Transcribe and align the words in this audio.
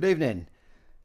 Good 0.00 0.12
evening. 0.12 0.46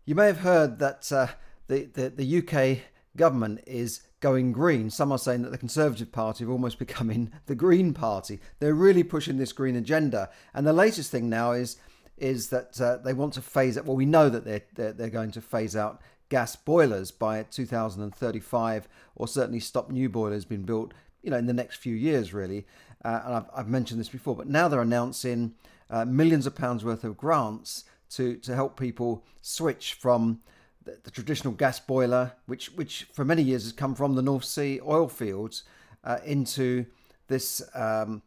You 0.05 0.15
may 0.15 0.27
have 0.27 0.39
heard 0.39 0.79
that 0.79 1.11
uh, 1.11 1.27
the, 1.67 1.83
the, 1.83 2.09
the 2.11 2.37
UK 2.37 2.85
government 3.17 3.59
is 3.67 3.99
going 4.21 4.53
green. 4.53 4.89
Some 4.89 5.11
are 5.11 5.17
saying 5.17 5.41
that 5.41 5.49
the 5.51 5.57
Conservative 5.57 6.13
Party 6.13 6.45
have 6.45 6.49
almost 6.49 6.79
becoming 6.79 7.33
the 7.47 7.55
Green 7.55 7.93
Party. 7.93 8.39
They're 8.59 8.73
really 8.73 9.03
pushing 9.03 9.37
this 9.37 9.51
green 9.51 9.75
agenda. 9.75 10.29
And 10.53 10.65
the 10.65 10.71
latest 10.71 11.11
thing 11.11 11.29
now 11.29 11.51
is 11.51 11.75
is 12.15 12.47
that 12.51 12.79
uh, 12.79 12.95
they 13.03 13.11
want 13.11 13.33
to 13.33 13.41
phase 13.41 13.77
out. 13.77 13.83
Well, 13.83 13.97
we 13.97 14.05
know 14.05 14.29
that 14.29 14.45
they're, 14.45 14.63
they're, 14.75 14.93
they're 14.93 15.09
going 15.09 15.31
to 15.31 15.41
phase 15.41 15.75
out 15.75 16.01
gas 16.29 16.55
boilers 16.55 17.11
by 17.11 17.43
2035, 17.43 18.87
or 19.17 19.27
certainly 19.27 19.59
stop 19.59 19.91
new 19.91 20.07
boilers 20.07 20.45
being 20.45 20.63
built. 20.63 20.93
You 21.21 21.31
know, 21.31 21.37
in 21.37 21.47
the 21.47 21.53
next 21.53 21.75
few 21.75 21.95
years, 21.95 22.33
really. 22.33 22.65
Uh, 23.03 23.19
and 23.25 23.35
I've, 23.35 23.45
I've, 23.53 23.67
mentioned 23.67 23.99
this 23.99 24.07
before, 24.07 24.37
but 24.37 24.47
now 24.47 24.69
they're 24.69 24.79
announcing 24.79 25.55
uh, 25.89 26.05
millions 26.05 26.47
of 26.47 26.55
pounds 26.55 26.85
worth 26.85 27.03
of 27.03 27.17
grants 27.17 27.83
to 28.11 28.35
to 28.37 28.55
help 28.55 28.79
people 28.79 29.23
switch 29.41 29.93
from 29.93 30.41
the, 30.83 30.97
the, 31.03 31.11
traditional 31.11 31.53
gas 31.53 31.79
boiler, 31.79 32.33
which 32.45 32.67
which 32.75 33.07
for 33.13 33.25
many 33.25 33.41
years 33.41 33.63
has 33.63 33.73
come 33.73 33.95
from 33.95 34.15
the 34.15 34.21
North 34.21 34.45
Sea 34.45 34.79
oil 34.85 35.07
fields, 35.07 35.63
uh, 36.03 36.19
into 36.25 36.85
this 37.27 37.61
um, 37.73 38.21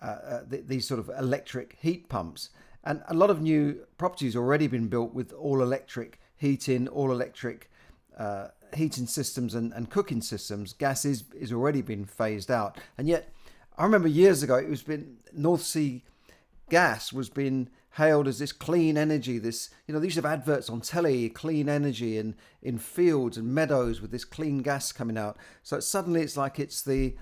uh, 0.00 0.04
uh, 0.04 0.40
th- 0.50 0.64
these 0.66 0.86
sort 0.86 1.00
of 1.00 1.10
electric 1.18 1.78
heat 1.80 2.08
pumps. 2.08 2.50
And 2.84 3.02
a 3.08 3.14
lot 3.14 3.30
of 3.30 3.40
new 3.40 3.86
properties 3.96 4.34
already 4.34 4.66
been 4.66 4.88
built 4.88 5.14
with 5.14 5.32
all 5.32 5.62
electric 5.62 6.18
heating, 6.36 6.88
all 6.88 7.12
electric 7.12 7.70
uh, 8.18 8.48
heating 8.74 9.06
systems 9.06 9.54
and, 9.54 9.72
and 9.72 9.88
cooking 9.88 10.20
systems. 10.20 10.72
Gas 10.72 11.04
is, 11.04 11.24
is 11.38 11.52
already 11.52 11.82
been 11.82 12.04
phased 12.04 12.50
out. 12.50 12.78
And 12.98 13.08
yet, 13.08 13.32
I 13.78 13.84
remember 13.84 14.08
years 14.08 14.42
ago, 14.42 14.56
it 14.56 14.68
was 14.68 14.82
been 14.82 15.18
North 15.32 15.62
Sea 15.62 16.02
gas 16.68 17.12
was 17.12 17.28
being 17.28 17.68
hailed 17.92 18.26
as 18.26 18.38
this 18.38 18.52
clean 18.52 18.96
energy. 18.96 19.38
This, 19.38 19.70
you 19.86 19.94
know, 19.94 20.00
these 20.00 20.16
have 20.16 20.24
adverts 20.24 20.70
on 20.70 20.80
telly, 20.80 21.28
clean 21.28 21.68
energy 21.68 22.16
in, 22.16 22.34
in 22.62 22.78
fields 22.78 23.36
and 23.36 23.54
meadows 23.54 24.00
with 24.00 24.10
this 24.10 24.24
clean 24.24 24.58
gas 24.58 24.92
coming 24.92 25.18
out. 25.18 25.36
So 25.62 25.80
suddenly 25.80 26.22
it's 26.22 26.36
like 26.36 26.58
it's 26.58 26.82
the, 26.82 27.14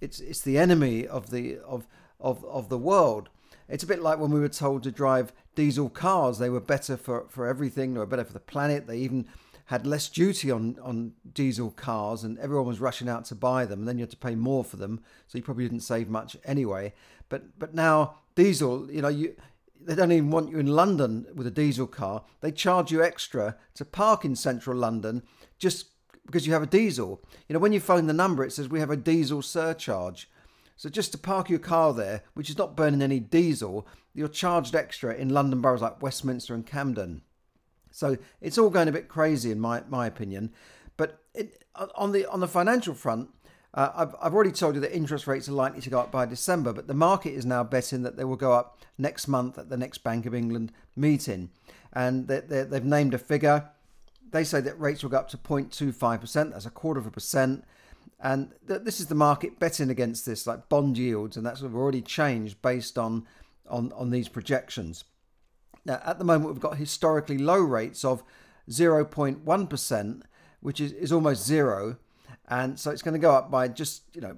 it's, 0.00 0.20
it's 0.20 0.42
the 0.42 0.58
enemy 0.58 1.06
of 1.06 1.30
the, 1.30 1.58
of, 1.58 1.86
of, 2.20 2.44
of 2.44 2.68
the 2.68 2.78
world. 2.78 3.30
It's 3.68 3.84
a 3.84 3.86
bit 3.86 4.02
like 4.02 4.18
when 4.18 4.30
we 4.30 4.40
were 4.40 4.48
told 4.48 4.82
to 4.82 4.90
drive 4.90 5.32
diesel 5.54 5.88
cars. 5.88 6.38
They 6.38 6.50
were 6.50 6.60
better 6.60 6.96
for, 6.96 7.26
for 7.28 7.46
everything. 7.46 7.94
They 7.94 8.00
were 8.00 8.06
better 8.06 8.24
for 8.24 8.32
the 8.32 8.40
planet. 8.40 8.86
They 8.86 8.98
even 8.98 9.28
had 9.66 9.86
less 9.86 10.08
duty 10.08 10.50
on, 10.50 10.78
on 10.82 11.12
diesel 11.34 11.70
cars 11.70 12.24
and 12.24 12.38
everyone 12.38 12.66
was 12.66 12.80
rushing 12.80 13.08
out 13.08 13.26
to 13.26 13.34
buy 13.34 13.66
them. 13.66 13.80
And 13.80 13.88
then 13.88 13.98
you 13.98 14.02
had 14.02 14.10
to 14.10 14.16
pay 14.16 14.34
more 14.34 14.64
for 14.64 14.76
them. 14.76 15.00
So 15.26 15.36
you 15.36 15.44
probably 15.44 15.64
didn't 15.64 15.80
save 15.80 16.08
much 16.08 16.36
anyway. 16.44 16.94
But, 17.28 17.58
but 17.58 17.74
now 17.74 18.16
diesel, 18.34 18.90
you 18.90 19.02
know, 19.02 19.08
you, 19.08 19.36
they 19.80 19.94
don't 19.94 20.12
even 20.12 20.30
want 20.30 20.50
you 20.50 20.58
in 20.58 20.66
London 20.66 21.26
with 21.34 21.46
a 21.46 21.52
diesel 21.52 21.86
car. 21.86 22.24
They 22.40 22.52
charge 22.52 22.90
you 22.90 23.02
extra 23.02 23.56
to 23.74 23.84
park 23.84 24.24
in 24.24 24.36
central 24.36 24.76
London 24.76 25.22
just 25.58 25.86
because 26.26 26.46
you 26.46 26.52
have 26.52 26.62
a 26.62 26.66
diesel. 26.66 27.22
You 27.48 27.54
know, 27.54 27.58
when 27.58 27.72
you 27.72 27.80
phone 27.80 28.06
the 28.06 28.12
number, 28.12 28.44
it 28.44 28.52
says 28.52 28.68
we 28.68 28.80
have 28.80 28.90
a 28.90 28.96
diesel 28.96 29.42
surcharge. 29.42 30.30
So 30.76 30.88
just 30.88 31.12
to 31.12 31.18
park 31.18 31.48
your 31.48 31.58
car 31.58 31.92
there, 31.92 32.22
which 32.34 32.50
is 32.50 32.58
not 32.58 32.76
burning 32.76 33.02
any 33.02 33.18
diesel, 33.18 33.86
you're 34.14 34.28
charged 34.28 34.74
extra 34.74 35.14
in 35.14 35.30
London 35.30 35.60
boroughs 35.60 35.82
like 35.82 36.02
Westminster 36.02 36.54
and 36.54 36.66
Camden. 36.66 37.22
So 37.90 38.16
it's 38.40 38.58
all 38.58 38.70
going 38.70 38.88
a 38.88 38.92
bit 38.92 39.08
crazy 39.08 39.50
in 39.50 39.58
my, 39.58 39.82
my 39.88 40.06
opinion. 40.06 40.52
But 40.96 41.22
it, 41.34 41.64
on 41.94 42.12
the 42.12 42.26
on 42.26 42.40
the 42.40 42.48
financial 42.48 42.94
front, 42.94 43.30
uh, 43.78 43.92
I've, 43.94 44.14
I've 44.20 44.34
already 44.34 44.50
told 44.50 44.74
you 44.74 44.80
that 44.80 44.92
interest 44.92 45.28
rates 45.28 45.48
are 45.48 45.52
likely 45.52 45.80
to 45.82 45.88
go 45.88 46.00
up 46.00 46.10
by 46.10 46.26
December, 46.26 46.72
but 46.72 46.88
the 46.88 46.94
market 46.94 47.30
is 47.32 47.46
now 47.46 47.62
betting 47.62 48.02
that 48.02 48.16
they 48.16 48.24
will 48.24 48.34
go 48.34 48.52
up 48.52 48.76
next 48.98 49.28
month 49.28 49.56
at 49.56 49.68
the 49.68 49.76
next 49.76 49.98
Bank 49.98 50.26
of 50.26 50.34
England 50.34 50.72
meeting. 50.96 51.50
And 51.92 52.26
they, 52.26 52.40
they, 52.40 52.64
they've 52.64 52.84
named 52.84 53.14
a 53.14 53.18
figure. 53.18 53.70
They 54.32 54.42
say 54.42 54.60
that 54.62 54.80
rates 54.80 55.04
will 55.04 55.10
go 55.10 55.18
up 55.18 55.28
to 55.28 55.38
0.25%, 55.38 56.50
that's 56.50 56.66
a 56.66 56.70
quarter 56.70 56.98
of 56.98 57.06
a 57.06 57.12
percent. 57.12 57.62
And 58.18 58.50
th- 58.66 58.80
this 58.82 58.98
is 58.98 59.06
the 59.06 59.14
market 59.14 59.60
betting 59.60 59.90
against 59.90 60.26
this, 60.26 60.44
like 60.44 60.68
bond 60.68 60.98
yields, 60.98 61.36
and 61.36 61.46
that's 61.46 61.62
already 61.62 62.02
changed 62.02 62.60
based 62.60 62.98
on, 62.98 63.28
on, 63.68 63.92
on 63.92 64.10
these 64.10 64.28
projections. 64.28 65.04
Now, 65.84 66.02
at 66.04 66.18
the 66.18 66.24
moment, 66.24 66.50
we've 66.50 66.60
got 66.60 66.78
historically 66.78 67.38
low 67.38 67.60
rates 67.60 68.04
of 68.04 68.24
0.1%, 68.68 70.22
which 70.58 70.80
is, 70.80 70.90
is 70.90 71.12
almost 71.12 71.46
zero. 71.46 71.96
And 72.48 72.78
so 72.78 72.90
it's 72.90 73.02
going 73.02 73.14
to 73.14 73.20
go 73.20 73.32
up 73.32 73.50
by 73.50 73.68
just, 73.68 74.02
you 74.14 74.20
know, 74.20 74.36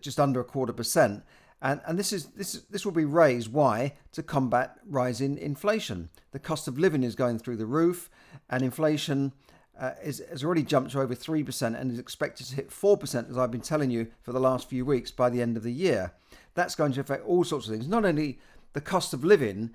just 0.00 0.18
under 0.18 0.40
a 0.40 0.44
quarter 0.44 0.72
percent. 0.72 1.22
And, 1.62 1.80
and 1.86 1.98
this 1.98 2.12
is 2.12 2.26
this 2.28 2.52
this 2.70 2.86
will 2.86 2.92
be 2.92 3.04
raised 3.04 3.52
why 3.52 3.94
to 4.12 4.22
combat 4.22 4.78
rising 4.86 5.36
inflation. 5.36 6.08
The 6.32 6.38
cost 6.38 6.68
of 6.68 6.78
living 6.78 7.02
is 7.02 7.14
going 7.14 7.38
through 7.38 7.56
the 7.56 7.66
roof, 7.66 8.08
and 8.48 8.62
inflation 8.62 9.32
uh, 9.80 9.92
is, 10.02 10.22
has 10.30 10.44
already 10.44 10.62
jumped 10.62 10.92
to 10.92 11.00
over 11.00 11.14
3% 11.14 11.80
and 11.80 11.90
is 11.90 11.98
expected 11.98 12.46
to 12.46 12.54
hit 12.54 12.68
4%, 12.68 13.30
as 13.30 13.38
I've 13.38 13.50
been 13.50 13.62
telling 13.62 13.90
you 13.90 14.08
for 14.20 14.32
the 14.32 14.40
last 14.40 14.68
few 14.68 14.84
weeks, 14.84 15.10
by 15.10 15.30
the 15.30 15.40
end 15.40 15.56
of 15.56 15.62
the 15.62 15.72
year. 15.72 16.12
That's 16.54 16.74
going 16.74 16.92
to 16.92 17.00
affect 17.00 17.24
all 17.24 17.44
sorts 17.44 17.66
of 17.66 17.72
things, 17.72 17.88
not 17.88 18.04
only 18.04 18.38
the 18.74 18.82
cost 18.82 19.14
of 19.14 19.24
living, 19.24 19.74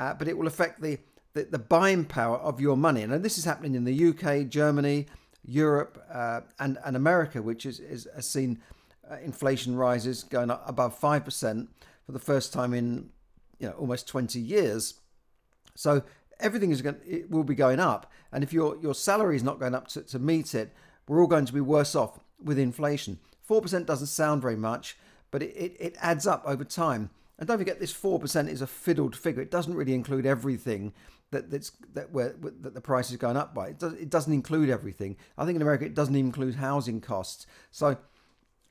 uh, 0.00 0.14
but 0.14 0.26
it 0.26 0.36
will 0.36 0.48
affect 0.48 0.82
the, 0.82 0.98
the, 1.34 1.44
the, 1.44 1.58
buying 1.58 2.04
power 2.04 2.36
of 2.38 2.60
your 2.60 2.76
money. 2.76 3.02
And 3.02 3.24
this 3.24 3.38
is 3.38 3.44
happening 3.44 3.76
in 3.76 3.84
the 3.84 4.08
UK, 4.08 4.48
Germany, 4.48 5.06
Europe, 5.44 6.02
uh, 6.12 6.40
and, 6.58 6.78
and 6.84 6.96
America, 6.96 7.42
which 7.42 7.66
is, 7.66 7.80
is 7.80 8.08
has 8.14 8.28
seen 8.28 8.60
uh, 9.10 9.16
inflation 9.22 9.76
rises 9.76 10.22
going 10.22 10.50
up 10.50 10.62
above 10.66 10.98
5% 10.98 11.68
for 12.06 12.12
the 12.12 12.18
first 12.18 12.52
time 12.52 12.72
in 12.72 13.10
you 13.58 13.68
know 13.68 13.74
almost 13.74 14.08
20 14.08 14.40
years. 14.40 14.94
So 15.74 16.02
everything 16.40 16.70
is 16.70 16.82
going 16.82 16.96
it 17.06 17.30
will 17.30 17.44
be 17.44 17.54
going 17.54 17.80
up. 17.80 18.10
And 18.32 18.42
if 18.42 18.52
your 18.52 18.76
your 18.78 18.94
salary 18.94 19.36
is 19.36 19.42
not 19.42 19.58
going 19.58 19.74
up 19.74 19.88
to, 19.88 20.02
to 20.02 20.18
meet 20.18 20.54
it 20.54 20.72
we're 21.06 21.20
all 21.20 21.26
going 21.26 21.44
to 21.44 21.52
be 21.52 21.60
worse 21.60 21.94
off 21.94 22.18
with 22.42 22.58
inflation. 22.58 23.18
4% 23.48 23.84
doesn't 23.84 24.06
sound 24.06 24.40
very 24.40 24.56
much 24.56 24.96
but 25.34 25.42
it, 25.42 25.50
it, 25.56 25.76
it 25.80 25.96
adds 26.00 26.28
up 26.28 26.44
over 26.46 26.62
time. 26.62 27.10
And 27.40 27.48
don't 27.48 27.58
forget 27.58 27.80
this 27.80 27.92
4% 27.92 28.48
is 28.48 28.62
a 28.62 28.68
fiddled 28.68 29.16
figure. 29.16 29.42
It 29.42 29.50
doesn't 29.50 29.74
really 29.74 29.92
include 29.92 30.26
everything 30.26 30.92
that 31.34 31.50
that's 31.50 31.72
that 31.92 32.10
where 32.10 32.34
that 32.62 32.74
the 32.74 32.80
price 32.80 33.10
is 33.10 33.16
going 33.16 33.36
up 33.36 33.54
by 33.54 33.68
it, 33.68 33.78
does, 33.78 33.92
it 33.94 34.10
doesn't 34.10 34.32
include 34.32 34.70
everything 34.70 35.16
i 35.36 35.44
think 35.44 35.56
in 35.56 35.62
america 35.62 35.84
it 35.84 35.94
doesn't 35.94 36.16
include 36.16 36.54
housing 36.54 37.00
costs 37.00 37.46
so 37.70 37.96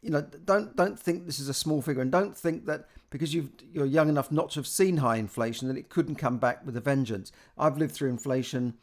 you 0.04 0.10
know, 0.10 0.22
don't 0.22 0.76
don't 0.76 1.00
think 1.00 1.26
this 1.26 1.40
is 1.40 1.48
a 1.48 1.54
small 1.54 1.82
figure, 1.82 2.02
and 2.02 2.12
don't 2.12 2.36
think 2.36 2.66
that 2.66 2.90
because 3.10 3.34
you 3.34 3.50
you're 3.72 3.86
young 3.86 4.10
enough 4.10 4.32
not 4.32 4.52
to 4.52 4.60
have 4.60 4.68
seen 4.68 4.98
high 4.98 5.16
inflation 5.16 5.70
that 5.70 5.78
it 5.78 5.90
couldn't 5.90 6.16
come 6.16 6.38
back 6.38 6.66
with 6.66 6.76
a 6.76 6.82
vengeance. 6.82 7.32
I've 7.58 7.78
lived 7.78 7.94
through 7.94 8.10
inflation, 8.10 8.74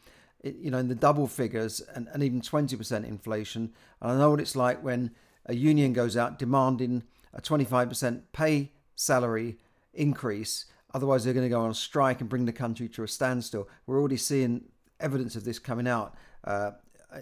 you 0.43 0.71
know, 0.71 0.79
in 0.79 0.87
the 0.87 0.95
double 0.95 1.27
figures 1.27 1.79
and, 1.93 2.07
and 2.11 2.23
even 2.23 2.41
twenty 2.41 2.75
percent 2.75 3.05
inflation, 3.05 3.71
and 4.01 4.11
I 4.11 4.17
know 4.17 4.31
what 4.31 4.39
it's 4.39 4.55
like 4.55 4.83
when 4.83 5.11
a 5.45 5.53
union 5.53 5.93
goes 5.93 6.17
out 6.17 6.39
demanding 6.39 7.03
a 7.33 7.39
twenty 7.39 7.65
five 7.65 7.87
percent 7.87 8.31
pay 8.33 8.71
salary 8.95 9.57
increase. 9.93 10.65
Otherwise, 10.93 11.23
they're 11.23 11.33
going 11.33 11.45
to 11.45 11.49
go 11.49 11.61
on 11.61 11.73
strike 11.73 12.21
and 12.21 12.29
bring 12.29 12.45
the 12.45 12.53
country 12.53 12.89
to 12.89 13.03
a 13.03 13.07
standstill. 13.07 13.67
We're 13.85 13.99
already 13.99 14.17
seeing 14.17 14.65
evidence 14.99 15.35
of 15.35 15.43
this 15.43 15.59
coming 15.59 15.87
out. 15.87 16.15
Uh, 16.43 16.71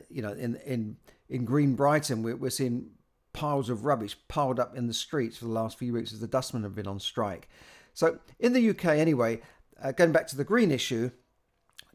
you 0.09 0.21
know, 0.21 0.33
in 0.33 0.55
in 0.65 0.97
in 1.29 1.45
Green 1.45 1.75
Brighton, 1.75 2.23
we're, 2.23 2.35
we're 2.35 2.49
seeing 2.49 2.91
piles 3.33 3.69
of 3.69 3.85
rubbish 3.85 4.17
piled 4.27 4.59
up 4.59 4.75
in 4.75 4.87
the 4.87 4.93
streets 4.93 5.37
for 5.37 5.45
the 5.45 5.51
last 5.51 5.77
few 5.77 5.93
weeks 5.93 6.11
as 6.11 6.19
the 6.19 6.27
dustmen 6.27 6.63
have 6.63 6.75
been 6.75 6.87
on 6.87 6.99
strike. 6.99 7.47
So, 7.93 8.19
in 8.39 8.53
the 8.53 8.69
UK, 8.69 8.85
anyway, 8.85 9.41
uh, 9.81 9.91
going 9.91 10.11
back 10.11 10.27
to 10.27 10.37
the 10.37 10.43
green 10.43 10.71
issue, 10.71 11.11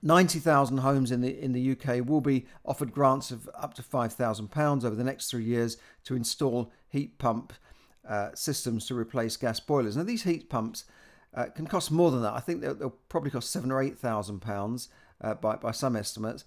90,000 0.03 0.79
homes 0.79 1.11
in 1.11 1.23
the 1.23 1.43
in 1.43 1.53
the 1.53 1.73
UK 1.73 2.07
will 2.07 2.21
be 2.21 2.47
offered 2.65 2.93
grants 2.93 3.31
of 3.31 3.49
up 3.55 3.75
to 3.75 3.83
5,000 3.83 4.51
pounds 4.51 4.85
over 4.85 4.95
the 4.95 5.05
next 5.05 5.31
three 5.31 5.45
years 5.45 5.77
to 6.05 6.15
install 6.15 6.73
heat 6.89 7.19
pump 7.19 7.53
uh, 8.09 8.31
systems 8.35 8.87
to 8.87 8.95
replace 8.95 9.37
gas 9.37 9.61
boilers. 9.61 9.97
Now, 9.97 10.03
these 10.03 10.25
heat 10.25 10.51
pumps 10.51 10.85
uh, 11.35 11.47
can 11.47 11.67
cost 11.67 11.91
more 11.91 12.11
than 12.11 12.23
that. 12.23 12.35
I 12.35 12.41
think 12.41 12.61
they'll, 12.61 12.75
they'll 12.75 12.97
probably 13.09 13.31
cost 13.31 13.51
seven 13.51 13.71
or 13.71 13.83
eight 13.83 13.99
thousand 13.99 14.41
pounds 14.41 14.89
uh, 15.21 15.35
by 15.35 15.57
by 15.57 15.73
some 15.73 15.97
estimates. 15.97 16.45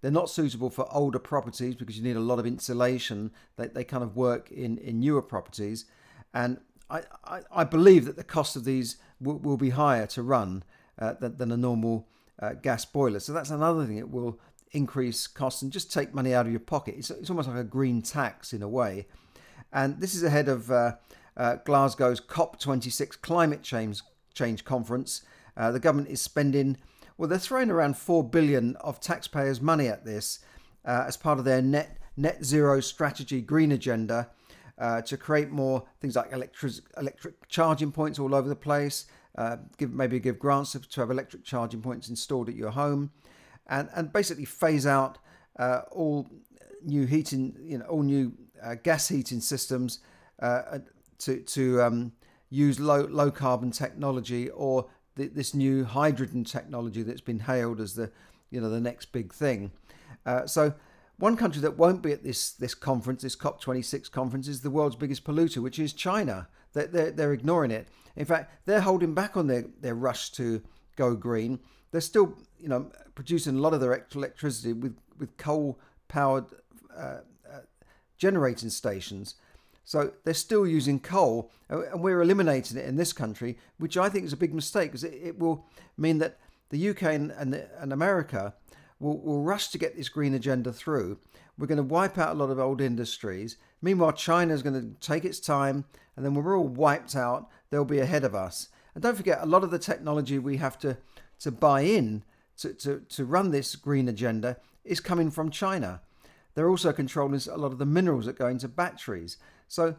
They're 0.00 0.10
not 0.10 0.30
suitable 0.30 0.70
for 0.70 0.88
older 0.92 1.18
properties 1.18 1.74
because 1.74 1.96
you 1.96 2.02
need 2.02 2.16
a 2.16 2.20
lot 2.20 2.38
of 2.38 2.46
insulation. 2.46 3.32
They, 3.56 3.66
they 3.66 3.84
kind 3.84 4.02
of 4.02 4.16
work 4.16 4.50
in, 4.50 4.78
in 4.78 5.00
newer 5.00 5.22
properties. 5.22 5.84
And 6.32 6.58
I, 6.88 7.02
I, 7.24 7.40
I 7.52 7.64
believe 7.64 8.06
that 8.06 8.16
the 8.16 8.24
cost 8.24 8.56
of 8.56 8.64
these 8.64 8.96
will, 9.20 9.38
will 9.38 9.56
be 9.56 9.70
higher 9.70 10.06
to 10.08 10.22
run 10.22 10.64
uh, 10.98 11.14
than, 11.14 11.36
than, 11.36 11.52
a 11.52 11.56
normal 11.56 12.08
uh, 12.40 12.54
gas 12.54 12.84
boiler. 12.84 13.20
So 13.20 13.32
that's 13.32 13.50
another 13.50 13.84
thing. 13.84 13.98
It 13.98 14.10
will 14.10 14.40
increase 14.72 15.26
costs 15.26 15.62
and 15.62 15.72
just 15.72 15.92
take 15.92 16.14
money 16.14 16.34
out 16.34 16.46
of 16.46 16.52
your 16.52 16.60
pocket. 16.60 16.94
It's, 16.96 17.10
it's 17.10 17.30
almost 17.30 17.48
like 17.48 17.58
a 17.58 17.64
green 17.64 18.00
tax 18.02 18.52
in 18.52 18.62
a 18.62 18.68
way. 18.68 19.06
And 19.72 20.00
this 20.00 20.14
is 20.14 20.22
ahead 20.22 20.48
of 20.48 20.70
uh, 20.70 20.92
uh 21.36 21.56
Glasgow's 21.64 22.20
COP26 22.20 23.20
climate 23.20 23.62
change, 23.62 24.00
change 24.34 24.64
conference. 24.64 25.22
Uh, 25.56 25.70
the 25.70 25.80
government 25.80 26.08
is 26.08 26.20
spending 26.20 26.76
well, 27.20 27.28
they're 27.28 27.38
throwing 27.38 27.70
around 27.70 27.98
four 27.98 28.24
billion 28.24 28.76
of 28.76 28.98
taxpayers' 28.98 29.60
money 29.60 29.88
at 29.88 30.06
this 30.06 30.38
uh, 30.86 31.04
as 31.06 31.18
part 31.18 31.38
of 31.38 31.44
their 31.44 31.60
net 31.60 31.98
net 32.16 32.42
zero 32.42 32.80
strategy 32.80 33.42
green 33.42 33.72
agenda 33.72 34.30
uh, 34.78 35.02
to 35.02 35.18
create 35.18 35.50
more 35.50 35.84
things 36.00 36.16
like 36.16 36.32
electric 36.32 36.72
electric 36.96 37.46
charging 37.48 37.92
points 37.92 38.18
all 38.18 38.34
over 38.34 38.48
the 38.48 38.56
place. 38.56 39.04
Uh, 39.36 39.58
give 39.76 39.92
maybe 39.92 40.18
give 40.18 40.38
grants 40.38 40.72
to 40.72 41.00
have 41.00 41.10
electric 41.10 41.44
charging 41.44 41.82
points 41.82 42.08
installed 42.08 42.48
at 42.48 42.54
your 42.54 42.70
home, 42.70 43.10
and 43.66 43.90
and 43.94 44.14
basically 44.14 44.46
phase 44.46 44.86
out 44.86 45.18
uh, 45.58 45.82
all 45.90 46.26
new 46.82 47.04
heating, 47.04 47.54
you 47.60 47.76
know, 47.76 47.84
all 47.84 48.02
new 48.02 48.32
uh, 48.62 48.76
gas 48.76 49.08
heating 49.08 49.40
systems 49.40 49.98
to 51.18 51.42
to 51.42 51.82
um, 51.82 52.12
use 52.50 52.78
low 52.78 53.06
low 53.06 53.30
carbon 53.30 53.70
technology 53.70 54.50
or 54.50 54.86
th- 55.16 55.32
this 55.34 55.54
new 55.54 55.84
hydrogen 55.84 56.44
technology 56.44 57.02
that's 57.02 57.20
been 57.20 57.40
hailed 57.40 57.80
as 57.80 57.94
the 57.94 58.10
you 58.50 58.60
know 58.60 58.68
the 58.68 58.80
next 58.80 59.12
big 59.12 59.32
thing. 59.32 59.70
Uh, 60.26 60.46
so 60.46 60.74
one 61.16 61.36
country 61.36 61.60
that 61.60 61.78
won't 61.78 62.02
be 62.02 62.12
at 62.12 62.24
this 62.24 62.50
this 62.50 62.74
conference, 62.74 63.22
this 63.22 63.36
COP26 63.36 64.10
conference, 64.10 64.48
is 64.48 64.62
the 64.62 64.70
world's 64.70 64.96
biggest 64.96 65.24
polluter, 65.24 65.58
which 65.58 65.78
is 65.78 65.92
China. 65.92 66.48
They're, 66.72 66.86
they're, 66.86 67.10
they're 67.10 67.32
ignoring 67.32 67.70
it. 67.70 67.88
In 68.16 68.24
fact, 68.24 68.52
they're 68.64 68.80
holding 68.80 69.14
back 69.14 69.36
on 69.36 69.46
their, 69.46 69.66
their 69.80 69.94
rush 69.94 70.30
to 70.32 70.62
go 70.96 71.14
green. 71.14 71.60
They're 71.90 72.00
still, 72.00 72.36
you 72.58 72.68
know, 72.68 72.90
producing 73.14 73.56
a 73.56 73.60
lot 73.60 73.74
of 73.74 73.80
their 73.80 74.06
electricity 74.14 74.72
with, 74.72 74.96
with 75.18 75.36
coal-powered 75.36 76.46
uh, 76.96 77.00
uh, 77.00 77.58
generating 78.16 78.70
stations. 78.70 79.34
So 79.90 80.12
they're 80.22 80.34
still 80.34 80.68
using 80.68 81.00
coal, 81.00 81.50
uh, 81.68 81.82
and 81.90 82.00
we're 82.00 82.22
eliminating 82.22 82.76
it 82.76 82.84
in 82.84 82.94
this 82.94 83.12
country, 83.12 83.58
which 83.78 83.96
I 83.96 84.08
think 84.08 84.24
is 84.24 84.32
a 84.32 84.36
big 84.36 84.54
mistake 84.54 84.92
because 84.92 85.02
it, 85.02 85.14
it 85.20 85.38
will 85.40 85.66
mean 85.98 86.18
that 86.18 86.38
the 86.68 86.90
UK 86.90 87.02
and, 87.02 87.32
and, 87.32 87.66
and 87.76 87.92
America 87.92 88.54
will, 89.00 89.18
will 89.18 89.42
rush 89.42 89.66
to 89.70 89.78
get 89.78 89.96
this 89.96 90.08
green 90.08 90.32
agenda 90.32 90.72
through. 90.72 91.18
We're 91.58 91.66
going 91.66 91.78
to 91.78 91.82
wipe 91.82 92.18
out 92.18 92.36
a 92.36 92.38
lot 92.38 92.50
of 92.50 92.60
old 92.60 92.80
industries. 92.80 93.56
Meanwhile, 93.82 94.12
China 94.12 94.54
is 94.54 94.62
going 94.62 94.80
to 94.80 95.00
take 95.00 95.24
its 95.24 95.40
time, 95.40 95.84
and 96.14 96.24
then 96.24 96.34
when 96.34 96.44
we're 96.44 96.56
all 96.56 96.68
wiped 96.68 97.16
out, 97.16 97.48
they'll 97.70 97.84
be 97.84 97.98
ahead 97.98 98.22
of 98.22 98.32
us. 98.32 98.68
And 98.94 99.02
don't 99.02 99.16
forget, 99.16 99.40
a 99.42 99.46
lot 99.46 99.64
of 99.64 99.72
the 99.72 99.78
technology 99.80 100.38
we 100.38 100.58
have 100.58 100.78
to, 100.78 100.98
to 101.40 101.50
buy 101.50 101.80
in 101.80 102.22
to, 102.58 102.74
to, 102.74 103.00
to 103.08 103.24
run 103.24 103.50
this 103.50 103.74
green 103.74 104.08
agenda 104.08 104.58
is 104.84 105.00
coming 105.00 105.32
from 105.32 105.50
China. 105.50 106.00
They're 106.54 106.70
also 106.70 106.92
controlling 106.92 107.40
a 107.50 107.56
lot 107.56 107.72
of 107.72 107.78
the 107.78 107.86
minerals 107.86 108.26
that 108.26 108.38
go 108.38 108.46
into 108.46 108.68
batteries. 108.68 109.36
So, 109.70 109.94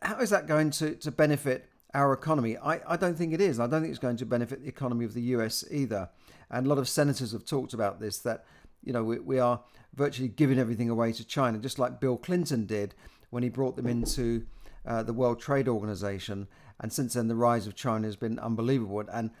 how 0.00 0.20
is 0.20 0.30
that 0.30 0.46
going 0.46 0.70
to, 0.70 0.94
to 0.94 1.10
benefit 1.10 1.68
our 1.92 2.12
economy? 2.12 2.56
I, 2.56 2.80
I 2.86 2.96
don't 2.96 3.18
think 3.18 3.34
it 3.34 3.40
is. 3.40 3.58
I 3.58 3.66
don't 3.66 3.80
think 3.80 3.90
it's 3.90 3.98
going 3.98 4.16
to 4.18 4.24
benefit 4.24 4.62
the 4.62 4.68
economy 4.68 5.04
of 5.04 5.12
the 5.12 5.22
US 5.34 5.64
either. 5.72 6.08
And 6.50 6.64
a 6.64 6.68
lot 6.68 6.78
of 6.78 6.88
senators 6.88 7.32
have 7.32 7.44
talked 7.44 7.74
about 7.74 7.98
this 7.98 8.18
that, 8.20 8.44
you 8.84 8.92
know, 8.92 9.02
we, 9.02 9.18
we 9.18 9.40
are 9.40 9.60
virtually 9.92 10.28
giving 10.28 10.56
everything 10.56 10.88
away 10.88 11.10
to 11.10 11.24
China, 11.24 11.58
just 11.58 11.80
like 11.80 11.98
Bill 11.98 12.16
Clinton 12.16 12.64
did 12.64 12.94
when 13.30 13.42
he 13.42 13.48
brought 13.48 13.74
them 13.74 13.88
into 13.88 14.46
uh, 14.86 15.02
the 15.02 15.12
World 15.12 15.40
Trade 15.40 15.66
Organization. 15.66 16.46
And 16.78 16.92
since 16.92 17.14
then, 17.14 17.26
the 17.26 17.34
rise 17.34 17.66
of 17.66 17.74
China 17.74 18.06
has 18.06 18.14
been 18.14 18.38
unbelievable. 18.38 19.02
And 19.12 19.32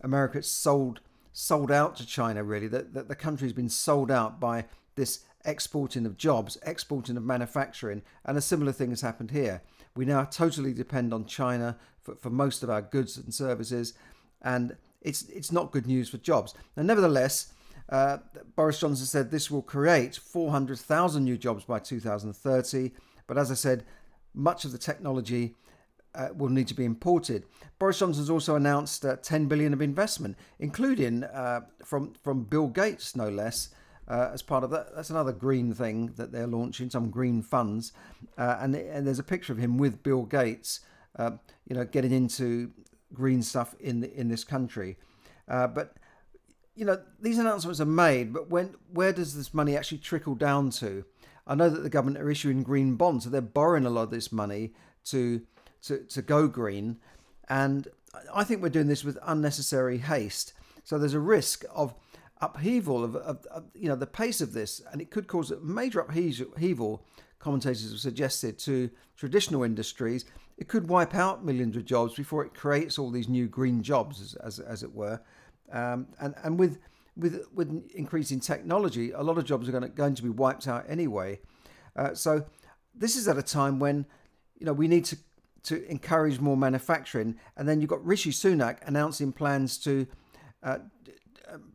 America 0.00 0.42
sold 0.42 1.00
sold 1.34 1.70
out 1.70 1.94
to 1.96 2.06
China, 2.06 2.42
really. 2.42 2.68
That 2.68 2.94
the, 2.94 3.02
the 3.02 3.14
country's 3.14 3.52
been 3.52 3.68
sold 3.68 4.10
out 4.10 4.40
by 4.40 4.64
this 4.94 5.24
exporting 5.46 6.04
of 6.04 6.16
jobs, 6.16 6.58
exporting 6.66 7.16
of 7.16 7.24
manufacturing. 7.24 8.02
And 8.24 8.36
a 8.36 8.42
similar 8.42 8.72
thing 8.72 8.90
has 8.90 9.00
happened 9.00 9.30
here. 9.30 9.62
We 9.94 10.04
now 10.04 10.24
totally 10.24 10.74
depend 10.74 11.14
on 11.14 11.24
China 11.24 11.78
for, 12.02 12.16
for 12.16 12.30
most 12.30 12.62
of 12.62 12.70
our 12.70 12.82
goods 12.82 13.16
and 13.16 13.32
services. 13.32 13.94
And 14.42 14.76
it's 15.00 15.22
it's 15.28 15.52
not 15.52 15.72
good 15.72 15.86
news 15.86 16.08
for 16.08 16.18
jobs. 16.18 16.54
And 16.76 16.86
nevertheless, 16.86 17.52
uh, 17.88 18.18
Boris 18.56 18.80
Johnson 18.80 19.06
said 19.06 19.30
this 19.30 19.50
will 19.50 19.62
create 19.62 20.16
400,000 20.16 21.24
new 21.24 21.38
jobs 21.38 21.64
by 21.64 21.78
2030. 21.78 22.90
But 23.26 23.38
as 23.38 23.50
I 23.50 23.54
said, 23.54 23.84
much 24.34 24.64
of 24.64 24.72
the 24.72 24.78
technology 24.78 25.54
uh, 26.14 26.28
will 26.34 26.48
need 26.48 26.68
to 26.68 26.74
be 26.74 26.84
imported. 26.84 27.44
Boris 27.78 27.98
Johnson 27.98 28.22
has 28.22 28.30
also 28.30 28.56
announced 28.56 29.04
uh, 29.04 29.16
10 29.16 29.46
billion 29.46 29.72
of 29.72 29.82
investment, 29.82 30.36
including 30.58 31.24
uh, 31.24 31.60
from 31.84 32.14
from 32.22 32.44
Bill 32.44 32.68
Gates, 32.68 33.14
no 33.14 33.28
less. 33.28 33.70
Uh, 34.08 34.30
as 34.32 34.42
part 34.42 34.62
of 34.62 34.70
that, 34.70 34.94
that's 34.94 35.10
another 35.10 35.32
green 35.32 35.74
thing 35.74 36.12
that 36.16 36.30
they're 36.30 36.46
launching, 36.46 36.88
some 36.88 37.10
green 37.10 37.42
funds, 37.42 37.92
uh, 38.38 38.56
and 38.60 38.74
and 38.76 39.06
there's 39.06 39.18
a 39.18 39.24
picture 39.24 39.52
of 39.52 39.58
him 39.58 39.78
with 39.78 40.02
Bill 40.02 40.22
Gates, 40.22 40.80
uh, 41.18 41.32
you 41.68 41.74
know, 41.74 41.84
getting 41.84 42.12
into 42.12 42.70
green 43.12 43.42
stuff 43.42 43.74
in 43.80 44.04
in 44.04 44.28
this 44.28 44.44
country. 44.44 44.96
Uh, 45.48 45.66
but 45.66 45.96
you 46.76 46.84
know 46.84 47.00
these 47.20 47.38
announcements 47.38 47.80
are 47.80 47.84
made, 47.86 48.32
but 48.32 48.48
when 48.48 48.76
where 48.92 49.12
does 49.12 49.36
this 49.36 49.52
money 49.52 49.76
actually 49.76 49.98
trickle 49.98 50.36
down 50.36 50.70
to? 50.70 51.04
I 51.46 51.54
know 51.54 51.68
that 51.68 51.82
the 51.82 51.90
government 51.90 52.22
are 52.22 52.30
issuing 52.30 52.62
green 52.62 52.96
bonds, 52.96 53.24
so 53.24 53.30
they're 53.30 53.40
borrowing 53.40 53.86
a 53.86 53.90
lot 53.90 54.02
of 54.02 54.10
this 54.10 54.30
money 54.30 54.72
to 55.06 55.42
to, 55.82 55.98
to 56.04 56.22
go 56.22 56.46
green, 56.46 56.98
and 57.48 57.88
I 58.32 58.44
think 58.44 58.62
we're 58.62 58.68
doing 58.68 58.88
this 58.88 59.04
with 59.04 59.18
unnecessary 59.22 59.98
haste. 59.98 60.52
So 60.84 60.98
there's 60.98 61.14
a 61.14 61.20
risk 61.20 61.64
of 61.74 61.94
upheaval 62.40 63.02
of, 63.02 63.16
of, 63.16 63.46
of, 63.46 63.64
you 63.74 63.88
know 63.88 63.96
the 63.96 64.06
pace 64.06 64.40
of 64.40 64.52
this, 64.52 64.82
and 64.92 65.00
it 65.00 65.10
could 65.10 65.26
cause 65.26 65.50
a 65.50 65.60
major 65.60 66.00
upheaval. 66.00 67.04
Commentators 67.38 67.90
have 67.90 68.00
suggested 68.00 68.58
to 68.58 68.90
traditional 69.16 69.62
industries 69.62 70.24
it 70.58 70.68
could 70.68 70.88
wipe 70.88 71.14
out 71.14 71.44
millions 71.44 71.76
of 71.76 71.84
jobs 71.84 72.14
before 72.14 72.44
it 72.44 72.54
creates 72.54 72.98
all 72.98 73.10
these 73.10 73.28
new 73.28 73.46
green 73.46 73.82
jobs, 73.82 74.22
as, 74.22 74.34
as, 74.34 74.58
as 74.58 74.82
it 74.82 74.94
were. 74.94 75.20
Um, 75.70 76.08
and 76.20 76.34
and 76.42 76.58
with 76.58 76.78
with 77.16 77.46
with 77.52 77.90
increasing 77.94 78.40
technology, 78.40 79.10
a 79.10 79.22
lot 79.22 79.38
of 79.38 79.44
jobs 79.44 79.68
are 79.68 79.72
going 79.72 79.82
to, 79.82 79.88
going 79.88 80.14
to 80.14 80.22
be 80.22 80.28
wiped 80.28 80.68
out 80.68 80.84
anyway. 80.88 81.40
Uh, 81.94 82.14
so 82.14 82.44
this 82.94 83.16
is 83.16 83.28
at 83.28 83.36
a 83.36 83.42
time 83.42 83.78
when 83.78 84.06
you 84.58 84.64
know 84.64 84.72
we 84.72 84.88
need 84.88 85.04
to 85.06 85.18
to 85.64 85.84
encourage 85.90 86.40
more 86.40 86.56
manufacturing, 86.56 87.36
and 87.56 87.68
then 87.68 87.80
you've 87.80 87.90
got 87.90 88.04
Rishi 88.06 88.30
Sunak 88.30 88.78
announcing 88.86 89.32
plans 89.32 89.76
to 89.78 90.06
uh, 90.62 90.78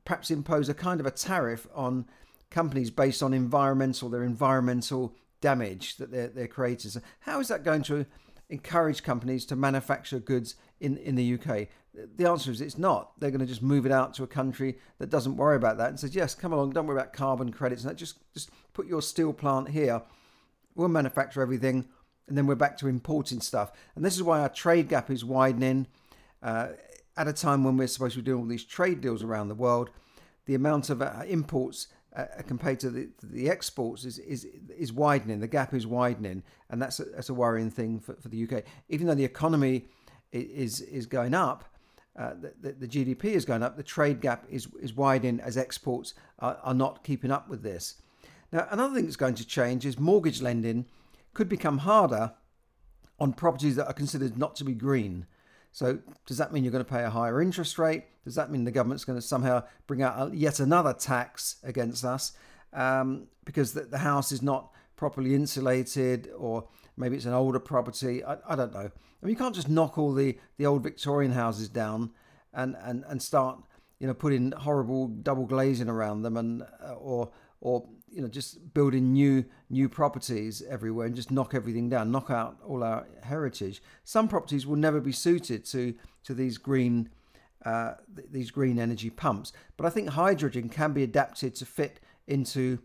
perhaps 0.05 0.31
impose 0.31 0.69
a 0.69 0.73
kind 0.73 0.99
of 0.99 1.05
a 1.05 1.11
tariff 1.11 1.67
on 1.73 2.05
companies 2.49 2.89
based 2.89 3.23
on 3.23 3.33
environmental 3.33 4.09
their 4.09 4.23
environmental 4.23 5.15
damage 5.39 5.97
that 5.97 6.11
they're, 6.11 6.27
they're 6.27 6.47
creators. 6.47 6.97
How 7.21 7.39
is 7.39 7.47
that 7.47 7.63
going 7.63 7.83
to 7.83 8.05
encourage 8.49 9.03
companies 9.03 9.45
to 9.45 9.55
manufacture 9.55 10.19
goods 10.19 10.55
in, 10.79 10.97
in 10.97 11.15
the 11.15 11.33
UK? 11.33 11.67
The 12.15 12.29
answer 12.29 12.51
is 12.51 12.61
it's 12.61 12.77
not. 12.77 13.19
They're 13.19 13.31
going 13.31 13.41
to 13.41 13.47
just 13.47 13.61
move 13.61 13.85
it 13.85 13.91
out 13.91 14.13
to 14.15 14.23
a 14.23 14.27
country 14.27 14.77
that 14.99 15.09
doesn't 15.09 15.37
worry 15.37 15.55
about 15.55 15.77
that 15.77 15.89
and 15.89 15.99
says, 15.99 16.15
yes, 16.15 16.35
come 16.35 16.53
along, 16.53 16.71
don't 16.71 16.87
worry 16.87 16.97
about 16.97 17.13
carbon 17.13 17.51
credits 17.51 17.83
and 17.83 17.89
that. 17.89 17.97
Just, 17.97 18.19
just 18.33 18.51
put 18.73 18.87
your 18.87 19.01
steel 19.01 19.33
plant 19.33 19.69
here. 19.69 20.01
We'll 20.75 20.87
manufacture 20.87 21.41
everything 21.41 21.87
and 22.27 22.37
then 22.37 22.47
we're 22.47 22.55
back 22.55 22.77
to 22.77 22.87
importing 22.87 23.41
stuff. 23.41 23.71
And 23.95 24.05
this 24.05 24.15
is 24.15 24.23
why 24.23 24.39
our 24.39 24.49
trade 24.49 24.87
gap 24.87 25.09
is 25.09 25.25
widening. 25.25 25.87
Uh, 26.41 26.69
at 27.17 27.27
a 27.27 27.33
time 27.33 27.63
when 27.63 27.77
we're 27.77 27.87
supposed 27.87 28.13
to 28.15 28.19
be 28.21 28.25
doing 28.25 28.41
all 28.41 28.47
these 28.47 28.63
trade 28.63 29.01
deals 29.01 29.23
around 29.23 29.49
the 29.49 29.55
world, 29.55 29.89
the 30.45 30.55
amount 30.55 30.89
of 30.89 31.01
uh, 31.01 31.23
imports 31.27 31.87
uh, 32.15 32.25
compared 32.45 32.79
to 32.79 32.89
the, 32.89 33.09
the 33.23 33.49
exports 33.49 34.03
is, 34.03 34.19
is 34.19 34.45
is 34.77 34.91
widening. 34.91 35.39
The 35.39 35.47
gap 35.47 35.73
is 35.73 35.87
widening, 35.87 36.43
and 36.69 36.81
that's 36.81 36.99
a, 36.99 37.05
that's 37.05 37.29
a 37.29 37.33
worrying 37.33 37.69
thing 37.69 37.99
for, 37.99 38.15
for 38.15 38.27
the 38.27 38.43
UK. 38.43 38.63
Even 38.89 39.07
though 39.07 39.15
the 39.15 39.23
economy 39.23 39.85
is 40.33 40.81
is 40.81 41.05
going 41.05 41.33
up, 41.33 41.63
uh, 42.17 42.33
the, 42.61 42.73
the, 42.73 42.87
GDP 42.87 43.25
is 43.25 43.45
going 43.45 43.63
up. 43.63 43.77
The 43.77 43.83
trade 43.83 44.19
gap 44.19 44.45
is 44.49 44.67
is 44.81 44.93
widening 44.93 45.39
as 45.39 45.57
exports 45.57 46.13
are, 46.39 46.57
are 46.63 46.73
not 46.73 47.03
keeping 47.03 47.31
up 47.31 47.47
with 47.47 47.63
this. 47.63 48.01
Now, 48.51 48.67
another 48.69 48.95
thing 48.95 49.05
that's 49.05 49.15
going 49.15 49.35
to 49.35 49.47
change 49.47 49.85
is 49.85 49.97
mortgage 49.97 50.41
lending 50.41 50.87
could 51.33 51.47
become 51.47 51.79
harder 51.79 52.33
on 53.19 53.31
properties 53.31 53.77
that 53.77 53.87
are 53.87 53.93
considered 53.93 54.37
not 54.37 54.55
to 54.57 54.65
be 54.65 54.73
green. 54.73 55.25
So, 55.71 55.99
does 56.25 56.37
that 56.37 56.51
mean 56.51 56.63
you're 56.63 56.71
going 56.71 56.83
to 56.83 56.89
pay 56.89 57.03
a 57.03 57.09
higher 57.09 57.41
interest 57.41 57.79
rate? 57.79 58.03
Does 58.23 58.35
that 58.35 58.51
mean 58.51 58.65
the 58.65 58.71
government's 58.71 59.05
going 59.05 59.17
to 59.17 59.25
somehow 59.25 59.63
bring 59.87 60.01
out 60.01 60.33
yet 60.33 60.59
another 60.59 60.93
tax 60.93 61.57
against 61.63 62.03
us 62.03 62.33
um, 62.73 63.27
because 63.45 63.73
the, 63.73 63.81
the, 63.81 63.99
house 63.99 64.31
is 64.31 64.41
not 64.41 64.71
properly 64.95 65.33
insulated, 65.33 66.29
or 66.37 66.67
maybe 66.97 67.15
it's 67.15 67.25
an 67.25 67.33
older 67.33 67.59
property? 67.59 68.23
I, 68.23 68.37
I 68.47 68.55
don't 68.55 68.73
know. 68.73 68.79
I 68.79 69.25
mean, 69.25 69.31
you 69.31 69.35
can't 69.35 69.55
just 69.55 69.69
knock 69.69 69.97
all 69.97 70.13
the, 70.13 70.37
the 70.57 70.65
old 70.65 70.83
Victorian 70.83 71.31
houses 71.31 71.69
down 71.69 72.11
and, 72.53 72.75
and, 72.83 73.05
and 73.07 73.21
start 73.21 73.63
you 74.01 74.07
know 74.07 74.15
putting 74.15 74.51
horrible 74.51 75.07
double 75.07 75.45
glazing 75.45 75.87
around 75.87 76.23
them 76.23 76.35
and 76.35 76.63
uh, 76.83 76.93
or 76.93 77.29
or 77.61 77.87
you 78.11 78.21
know 78.21 78.27
just 78.27 78.73
building 78.73 79.13
new 79.13 79.45
new 79.69 79.87
properties 79.87 80.61
everywhere 80.69 81.07
and 81.07 81.15
just 81.15 81.31
knock 81.31 81.53
everything 81.53 81.89
down 81.89 82.11
knock 82.11 82.29
out 82.29 82.57
all 82.67 82.83
our 82.83 83.07
heritage. 83.23 83.81
Some 84.03 84.27
properties 84.27 84.67
will 84.67 84.75
never 84.75 84.99
be 84.99 85.11
suited 85.11 85.63
to 85.65 85.93
to 86.23 86.33
these 86.33 86.57
green 86.57 87.09
uh, 87.65 87.93
th- 88.15 88.27
these 88.31 88.51
green 88.51 88.79
energy 88.79 89.09
pumps. 89.09 89.53
But 89.77 89.85
i 89.85 89.89
think 89.89 90.09
hydrogen 90.09 90.67
can 90.67 90.93
be 90.93 91.03
adapted 91.03 91.55
to 91.55 91.65
fit 91.65 91.99
into 92.27 92.79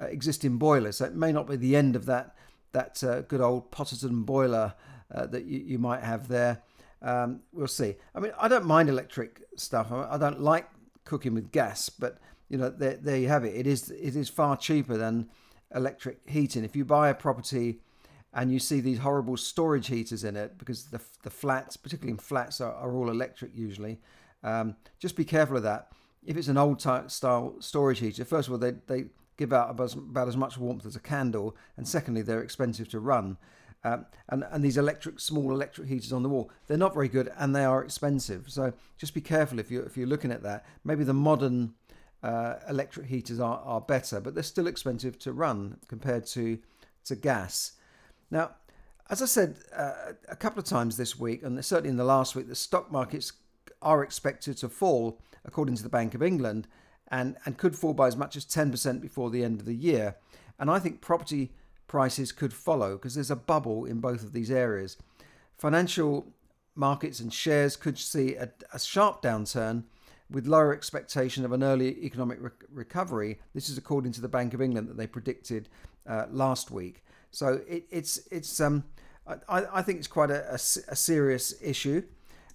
uh, 0.00 0.06
existing 0.06 0.58
boilers. 0.58 0.98
So 0.98 1.06
it 1.06 1.14
may 1.14 1.32
not 1.32 1.48
be 1.48 1.56
the 1.56 1.76
end 1.76 1.96
of 1.96 2.06
that 2.06 2.34
that 2.72 3.02
uh, 3.02 3.22
good 3.22 3.40
old 3.40 3.70
potterton 3.70 4.26
boiler 4.26 4.74
uh, 5.14 5.26
that 5.26 5.44
you, 5.46 5.60
you 5.60 5.78
might 5.78 6.02
have 6.02 6.28
there. 6.28 6.62
Um, 7.00 7.40
we'll 7.52 7.68
see. 7.68 7.94
I 8.14 8.20
mean 8.20 8.32
i 8.38 8.48
don't 8.48 8.66
mind 8.66 8.88
electric 8.88 9.42
stuff. 9.56 9.90
I, 9.90 10.08
I 10.12 10.18
don't 10.18 10.40
like 10.40 10.68
cooking 11.04 11.34
with 11.34 11.52
gas 11.52 11.88
but 11.88 12.18
you 12.48 12.58
know, 12.58 12.70
there, 12.70 12.96
there 12.96 13.16
you 13.16 13.28
have 13.28 13.44
it. 13.44 13.54
It 13.54 13.66
is 13.66 13.90
it 13.90 14.16
is 14.16 14.28
far 14.28 14.56
cheaper 14.56 14.96
than 14.96 15.28
electric 15.74 16.28
heating. 16.28 16.64
If 16.64 16.76
you 16.76 16.84
buy 16.84 17.08
a 17.08 17.14
property 17.14 17.80
and 18.32 18.52
you 18.52 18.58
see 18.58 18.80
these 18.80 18.98
horrible 18.98 19.36
storage 19.36 19.88
heaters 19.88 20.24
in 20.24 20.36
it, 20.36 20.58
because 20.58 20.86
the 20.86 21.00
the 21.22 21.30
flats, 21.30 21.76
particularly 21.76 22.12
in 22.12 22.18
flats, 22.18 22.60
are, 22.60 22.74
are 22.74 22.94
all 22.94 23.10
electric 23.10 23.52
usually. 23.54 23.98
Um, 24.42 24.76
just 24.98 25.16
be 25.16 25.24
careful 25.24 25.56
of 25.56 25.62
that. 25.64 25.92
if 26.24 26.36
it's 26.36 26.48
an 26.48 26.58
old 26.58 26.78
type 26.78 27.10
style 27.10 27.56
storage 27.60 27.98
heater, 27.98 28.24
first 28.24 28.48
of 28.48 28.52
all, 28.52 28.58
they, 28.58 28.74
they 28.86 29.06
give 29.36 29.52
out 29.52 29.70
about, 29.70 29.94
about 29.94 30.28
as 30.28 30.36
much 30.36 30.56
warmth 30.58 30.86
as 30.86 30.96
a 30.96 31.00
candle, 31.00 31.56
and 31.76 31.86
secondly, 31.86 32.22
they're 32.22 32.42
expensive 32.42 32.88
to 32.90 33.00
run. 33.00 33.38
Um, 33.84 34.06
and, 34.28 34.44
and 34.50 34.64
these 34.64 34.78
electric 34.78 35.20
small 35.20 35.52
electric 35.52 35.86
heaters 35.86 36.12
on 36.12 36.24
the 36.24 36.28
wall 36.28 36.50
they're 36.66 36.76
not 36.76 36.94
very 36.94 37.08
good 37.08 37.30
and 37.38 37.54
they 37.54 37.64
are 37.64 37.84
expensive 37.84 38.46
so 38.48 38.72
just 38.96 39.14
be 39.14 39.20
careful 39.20 39.60
if 39.60 39.70
you 39.70 39.80
if 39.82 39.96
you're 39.96 40.08
looking 40.08 40.32
at 40.32 40.42
that 40.42 40.64
maybe 40.82 41.04
the 41.04 41.14
modern 41.14 41.74
uh, 42.22 42.54
electric 42.68 43.06
heaters 43.06 43.40
are, 43.40 43.60
are 43.64 43.80
better 43.80 44.20
but 44.20 44.34
they're 44.34 44.42
still 44.42 44.66
expensive 44.66 45.18
to 45.18 45.32
run 45.32 45.76
compared 45.88 46.26
to 46.26 46.58
to 47.04 47.14
gas 47.14 47.72
now 48.30 48.50
as 49.08 49.22
I 49.22 49.26
said 49.26 49.56
uh, 49.74 50.12
a 50.28 50.36
couple 50.36 50.58
of 50.58 50.64
times 50.64 50.96
this 50.96 51.18
week 51.18 51.42
and 51.42 51.62
certainly 51.64 51.90
in 51.90 51.96
the 51.96 52.04
last 52.04 52.34
week 52.34 52.48
the 52.48 52.54
stock 52.54 52.90
markets 52.90 53.32
are 53.82 54.02
expected 54.02 54.56
to 54.58 54.68
fall 54.68 55.20
according 55.44 55.76
to 55.76 55.82
the 55.82 55.88
Bank 55.88 56.14
of 56.14 56.22
England 56.22 56.66
and, 57.08 57.36
and 57.44 57.56
could 57.56 57.76
fall 57.76 57.94
by 57.94 58.08
as 58.08 58.16
much 58.16 58.36
as 58.36 58.44
10% 58.44 59.00
before 59.00 59.30
the 59.30 59.44
end 59.44 59.60
of 59.60 59.66
the 59.66 59.74
year. 59.74 60.16
And 60.58 60.70
I 60.70 60.78
think 60.78 61.00
property 61.00 61.52
prices 61.86 62.32
could 62.32 62.52
follow 62.52 62.96
because 62.96 63.14
there's 63.14 63.30
a 63.30 63.36
bubble 63.36 63.84
in 63.84 64.00
both 64.00 64.22
of 64.22 64.32
these 64.32 64.50
areas. 64.50 64.96
Financial 65.56 66.26
markets 66.74 67.20
and 67.20 67.32
shares 67.32 67.76
could 67.76 67.98
see 67.98 68.34
a, 68.34 68.50
a 68.72 68.78
sharp 68.78 69.22
downturn 69.22 69.84
with 70.30 70.46
lower 70.46 70.74
expectation 70.74 71.44
of 71.44 71.52
an 71.52 71.62
early 71.62 72.04
economic 72.04 72.38
re- 72.40 72.50
recovery. 72.72 73.38
This 73.54 73.68
is 73.68 73.78
according 73.78 74.12
to 74.12 74.20
the 74.20 74.28
Bank 74.28 74.54
of 74.54 74.60
England 74.60 74.88
that 74.88 74.96
they 74.96 75.06
predicted 75.06 75.68
uh, 76.06 76.26
last 76.30 76.70
week. 76.70 77.04
So 77.30 77.60
it, 77.68 77.86
it's 77.90 78.18
it's 78.30 78.60
um 78.60 78.84
I, 79.48 79.64
I 79.72 79.82
think 79.82 79.98
it's 79.98 80.06
quite 80.06 80.30
a, 80.30 80.50
a, 80.50 80.54
a 80.54 80.96
serious 80.96 81.54
issue. 81.60 82.02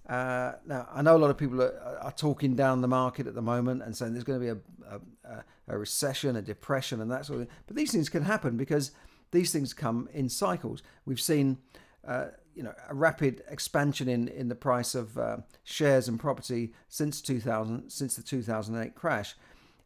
Uh, 0.07 0.53
now, 0.65 0.87
I 0.91 1.01
know 1.01 1.15
a 1.15 1.19
lot 1.19 1.29
of 1.29 1.37
people 1.37 1.61
are, 1.61 1.99
are, 2.01 2.11
talking 2.11 2.55
down 2.55 2.81
the 2.81 2.87
market 2.87 3.27
at 3.27 3.35
the 3.35 3.41
moment 3.41 3.83
and 3.83 3.95
saying 3.95 4.13
there's 4.13 4.23
going 4.23 4.39
to 4.39 4.53
be 4.53 4.59
a, 4.59 4.99
a, 5.29 5.43
a, 5.67 5.77
recession, 5.77 6.35
a 6.35 6.41
depression, 6.41 7.01
and 7.01 7.11
that 7.11 7.25
sort 7.25 7.41
of 7.41 7.47
thing. 7.47 7.55
But 7.67 7.75
these 7.75 7.91
things 7.91 8.09
can 8.09 8.23
happen 8.23 8.57
because 8.57 8.91
these 9.31 9.51
things 9.51 9.73
come 9.73 10.09
in 10.11 10.27
cycles. 10.27 10.81
We've 11.05 11.21
seen, 11.21 11.59
uh, 12.05 12.27
you 12.55 12.63
know, 12.63 12.73
a 12.89 12.93
rapid 12.93 13.43
expansion 13.49 14.07
in, 14.07 14.27
in 14.27 14.49
the 14.49 14.55
price 14.55 14.95
of 14.95 15.17
uh, 15.17 15.37
shares 15.63 16.07
and 16.07 16.19
property 16.19 16.73
since 16.89 17.21
2000, 17.21 17.89
since 17.89 18.15
the 18.15 18.23
2008 18.23 18.95
crash, 18.95 19.35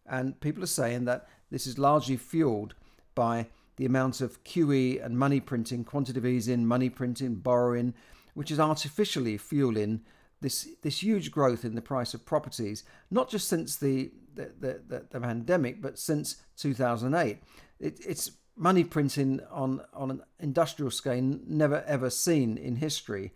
and 0.08 0.40
people 0.40 0.64
are 0.64 0.68
saying 0.68 1.06
that 1.06 1.28
this 1.52 1.68
is 1.68 1.78
largely 1.78 2.18
fueled 2.18 2.76
by 3.14 3.48
the 3.78 3.86
amount 3.86 4.22
of 4.22 4.44
QE 4.44 5.04
and 5.04 5.18
money 5.18 5.40
printing, 5.40 5.84
quantitative 5.84 6.26
easing, 6.26 6.66
money 6.66 6.90
printing, 6.90 7.36
borrowing, 7.36 7.94
which 8.34 8.52
is 8.52 8.60
artificially 8.60 9.38
fueling 9.38 10.02
this 10.42 10.68
this 10.82 11.02
huge 11.02 11.32
growth 11.32 11.66
in 11.66 11.76
the 11.76 11.82
price 11.82 12.14
of 12.14 12.26
properties, 12.26 12.84
not 13.10 13.30
just 13.30 13.48
since 13.48 13.78
the 13.78 14.12
the, 14.36 14.52
the, 14.60 15.06
the 15.10 15.20
pandemic, 15.20 15.82
but 15.82 15.98
since 15.98 16.44
2008. 16.58 17.38
It, 17.80 18.00
it's 18.06 18.32
money 18.56 18.84
printing 18.84 19.42
on, 19.52 19.82
on 19.94 20.12
an 20.12 20.22
industrial 20.40 20.92
scale 20.92 21.22
never 21.48 21.84
ever 21.84 22.10
seen 22.10 22.58
in 22.58 22.78
history. 22.78 23.32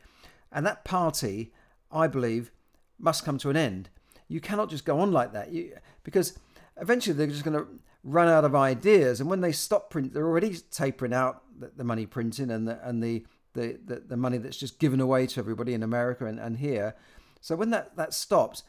And 0.51 0.65
that 0.65 0.85
party, 0.85 1.53
I 1.91 2.07
believe, 2.07 2.51
must 2.97 3.25
come 3.25 3.38
to 3.39 3.49
an 3.49 3.57
end. 3.57 3.89
You 4.27 4.39
cannot 4.39 4.69
just 4.69 4.85
go 4.85 4.99
on 4.99 5.11
like 5.11 5.33
that 5.33 5.51
you, 5.51 5.73
because 6.03 6.38
eventually 6.79 7.15
they're 7.15 7.27
just 7.27 7.43
going 7.43 7.57
to 7.57 7.67
run 8.03 8.27
out 8.27 8.45
of 8.45 8.55
ideas. 8.55 9.19
And 9.19 9.29
when 9.29 9.41
they 9.41 9.51
stop 9.51 9.89
print, 9.89 10.13
they're 10.13 10.25
already 10.25 10.55
tapering 10.71 11.13
out 11.13 11.43
the, 11.59 11.71
the 11.75 11.83
money 11.83 12.05
printing 12.05 12.51
and 12.51 12.67
the, 12.67 12.79
and 12.88 13.03
the 13.03 13.25
the, 13.53 13.79
the, 13.83 13.95
the 14.07 14.17
money 14.17 14.38
that's 14.38 14.57
just 14.57 14.79
given 14.79 15.01
away 15.01 15.25
to 15.27 15.39
everybody 15.39 15.73
in 15.73 15.83
America 15.83 16.25
and, 16.25 16.39
and 16.39 16.57
here. 16.57 16.95
So 17.41 17.55
when 17.55 17.71
that, 17.71 17.95
that 17.97 18.13
stops, 18.13 18.63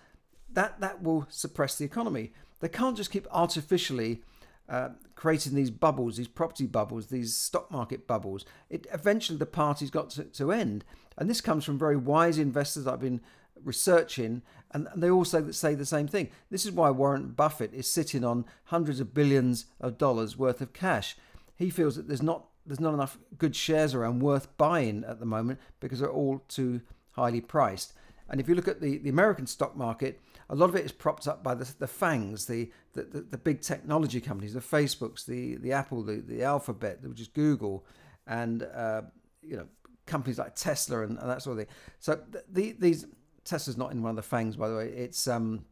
that, 0.52 0.80
that 0.80 1.02
will 1.02 1.26
suppress 1.28 1.76
the 1.76 1.84
economy. 1.84 2.32
They 2.60 2.68
can't 2.68 2.96
just 2.96 3.10
keep 3.10 3.26
artificially 3.30 4.22
uh, 4.70 4.90
creating 5.16 5.54
these 5.54 5.70
bubbles, 5.70 6.16
these 6.16 6.28
property 6.28 6.66
bubbles, 6.66 7.06
these 7.06 7.34
stock 7.34 7.70
market 7.70 8.06
bubbles. 8.06 8.44
It 8.70 8.86
eventually 8.92 9.36
the 9.36 9.46
party's 9.46 9.90
got 9.90 10.10
to, 10.10 10.24
to 10.24 10.52
end, 10.52 10.84
and 11.18 11.28
this 11.28 11.40
comes 11.40 11.64
from 11.64 11.78
very 11.78 11.96
wise 11.96 12.38
investors 12.38 12.86
I've 12.86 13.00
been 13.00 13.20
researching, 13.64 14.42
and 14.70 14.88
they 14.94 15.10
also 15.10 15.50
say 15.50 15.74
the 15.74 15.84
same 15.84 16.06
thing. 16.06 16.30
This 16.50 16.64
is 16.64 16.70
why 16.70 16.90
Warren 16.90 17.28
Buffett 17.30 17.74
is 17.74 17.90
sitting 17.90 18.24
on 18.24 18.46
hundreds 18.64 19.00
of 19.00 19.12
billions 19.12 19.66
of 19.80 19.98
dollars 19.98 20.38
worth 20.38 20.60
of 20.60 20.72
cash. 20.72 21.16
He 21.56 21.68
feels 21.68 21.96
that 21.96 22.06
there's 22.06 22.22
not 22.22 22.46
there's 22.64 22.80
not 22.80 22.94
enough 22.94 23.18
good 23.38 23.56
shares 23.56 23.94
around 23.94 24.20
worth 24.20 24.56
buying 24.56 25.02
at 25.04 25.18
the 25.18 25.26
moment 25.26 25.58
because 25.80 25.98
they're 25.98 26.10
all 26.10 26.44
too 26.46 26.80
highly 27.12 27.40
priced. 27.40 27.92
And 28.28 28.40
if 28.40 28.48
you 28.48 28.54
look 28.54 28.68
at 28.68 28.80
the, 28.80 28.98
the 28.98 29.10
American 29.10 29.46
stock 29.46 29.76
market, 29.76 30.20
a 30.48 30.54
lot 30.54 30.68
of 30.68 30.76
it 30.76 30.84
is 30.84 30.92
propped 30.92 31.26
up 31.26 31.42
by 31.42 31.54
the, 31.54 31.68
the 31.78 31.88
FANGs, 31.88 32.46
the, 32.46 32.70
the, 32.92 33.02
the, 33.02 33.20
the 33.22 33.38
big 33.38 33.60
technology 33.60 34.20
companies, 34.20 34.54
the 34.54 34.60
Facebooks, 34.60 35.24
the, 35.24 35.56
the 35.56 35.72
Apple, 35.72 36.02
the, 36.02 36.16
the 36.16 36.42
Alphabet, 36.42 36.98
which 37.02 37.20
is 37.20 37.28
Google, 37.28 37.86
and 38.26 38.62
uh, 38.62 39.02
you 39.42 39.56
know 39.56 39.66
companies 40.06 40.38
like 40.38 40.56
Tesla 40.56 41.02
and, 41.02 41.18
and, 41.18 41.30
that 41.30 41.42
sort 41.42 41.58
of 41.58 41.66
thing. 41.66 41.74
So 42.00 42.20
the, 42.50 42.72
these 42.78 43.06
Tesla's 43.44 43.76
not 43.76 43.92
in 43.92 44.02
one 44.02 44.10
of 44.10 44.16
the 44.16 44.36
FANGs, 44.36 44.56
by 44.56 44.68
the 44.68 44.76
way. 44.76 44.88
It's 44.88 45.28
um, 45.28 45.64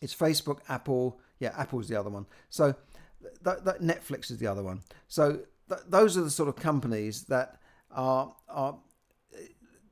it's 0.00 0.14
Facebook, 0.14 0.60
Apple. 0.68 1.20
Yeah, 1.38 1.54
Apple's 1.56 1.88
the 1.88 1.96
other 1.96 2.10
one. 2.10 2.26
So 2.48 2.74
that, 3.42 3.80
Netflix 3.80 4.30
is 4.30 4.38
the 4.38 4.46
other 4.46 4.62
one. 4.62 4.82
So 5.06 5.40
th- 5.68 5.80
those 5.88 6.16
are 6.16 6.22
the 6.22 6.30
sort 6.30 6.48
of 6.48 6.56
companies 6.56 7.24
that 7.24 7.60
are 7.90 8.34
are 8.48 8.78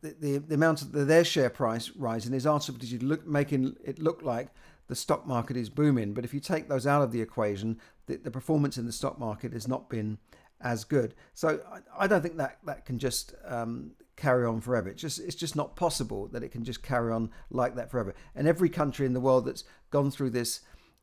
the, 0.02 0.14
the, 0.20 0.38
the 0.38 0.54
amount 0.54 0.82
of 0.82 0.92
the, 0.92 1.04
their 1.04 1.24
share 1.24 1.50
price 1.50 1.90
rising 1.96 2.34
is 2.34 2.46
artificially 2.46 2.98
look, 2.98 3.26
making 3.26 3.76
it 3.84 3.98
look 3.98 4.22
like 4.22 4.48
the 4.88 4.94
stock 4.94 5.26
market 5.26 5.56
is 5.56 5.68
booming. 5.68 6.14
But 6.14 6.24
if 6.24 6.32
you 6.32 6.40
take 6.40 6.68
those 6.68 6.86
out 6.86 7.02
of 7.02 7.12
the 7.12 7.20
equation, 7.20 7.80
the, 8.06 8.16
the 8.16 8.30
performance 8.30 8.78
in 8.78 8.86
the 8.86 8.92
stock 8.92 9.18
market 9.18 9.52
has 9.52 9.66
not 9.66 9.88
been 9.88 10.18
as 10.60 10.84
good. 10.84 11.14
So 11.34 11.60
I, 11.70 12.04
I 12.04 12.06
don't 12.06 12.22
think 12.22 12.36
that 12.38 12.58
that 12.64 12.84
can 12.86 12.98
just 12.98 13.34
um, 13.44 13.92
carry 14.16 14.46
on 14.46 14.60
forever. 14.60 14.88
It's 14.88 15.02
just 15.02 15.18
it's 15.20 15.36
just 15.36 15.56
not 15.56 15.76
possible 15.76 16.28
that 16.28 16.42
it 16.42 16.50
can 16.50 16.64
just 16.64 16.82
carry 16.82 17.12
on 17.12 17.30
like 17.50 17.74
that 17.76 17.90
forever. 17.90 18.14
And 18.34 18.48
every 18.48 18.68
country 18.68 19.06
in 19.06 19.12
the 19.12 19.20
world 19.20 19.44
that's 19.46 19.64
gone 19.90 20.10
through 20.10 20.30
this 20.30 20.60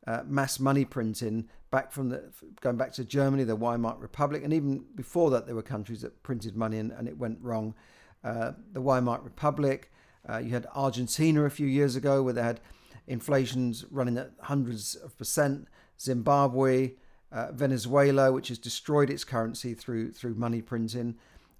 uh, 0.07 0.21
mass 0.25 0.59
money 0.59 0.85
printing 0.85 1.47
back 1.71 1.91
from 1.91 2.09
the 2.09 2.31
going 2.61 2.77
back 2.77 2.93
to 2.93 3.05
Germany, 3.05 3.43
the 3.43 3.55
Weimar 3.55 3.97
Republic, 3.99 4.43
and 4.43 4.53
even 4.53 4.85
before 4.95 5.29
that, 5.31 5.45
there 5.45 5.55
were 5.55 5.63
countries 5.63 6.01
that 6.01 6.23
printed 6.23 6.55
money 6.55 6.77
and, 6.77 6.91
and 6.91 7.07
it 7.07 7.17
went 7.17 7.39
wrong. 7.41 7.75
Uh, 8.23 8.53
the 8.71 8.81
Weimar 8.81 9.21
Republic, 9.21 9.91
uh, 10.29 10.37
you 10.37 10.51
had 10.51 10.65
Argentina 10.73 11.43
a 11.43 11.49
few 11.49 11.67
years 11.67 11.95
ago 11.95 12.23
where 12.23 12.33
they 12.33 12.41
had 12.41 12.61
inflations 13.07 13.85
running 13.91 14.17
at 14.17 14.31
hundreds 14.41 14.95
of 14.95 15.17
percent. 15.17 15.67
Zimbabwe, 15.99 16.93
uh, 17.31 17.51
Venezuela, 17.51 18.31
which 18.31 18.49
has 18.49 18.57
destroyed 18.57 19.09
its 19.09 19.23
currency 19.23 19.73
through 19.73 20.11
through 20.11 20.35
money 20.35 20.61
printing, 20.61 21.15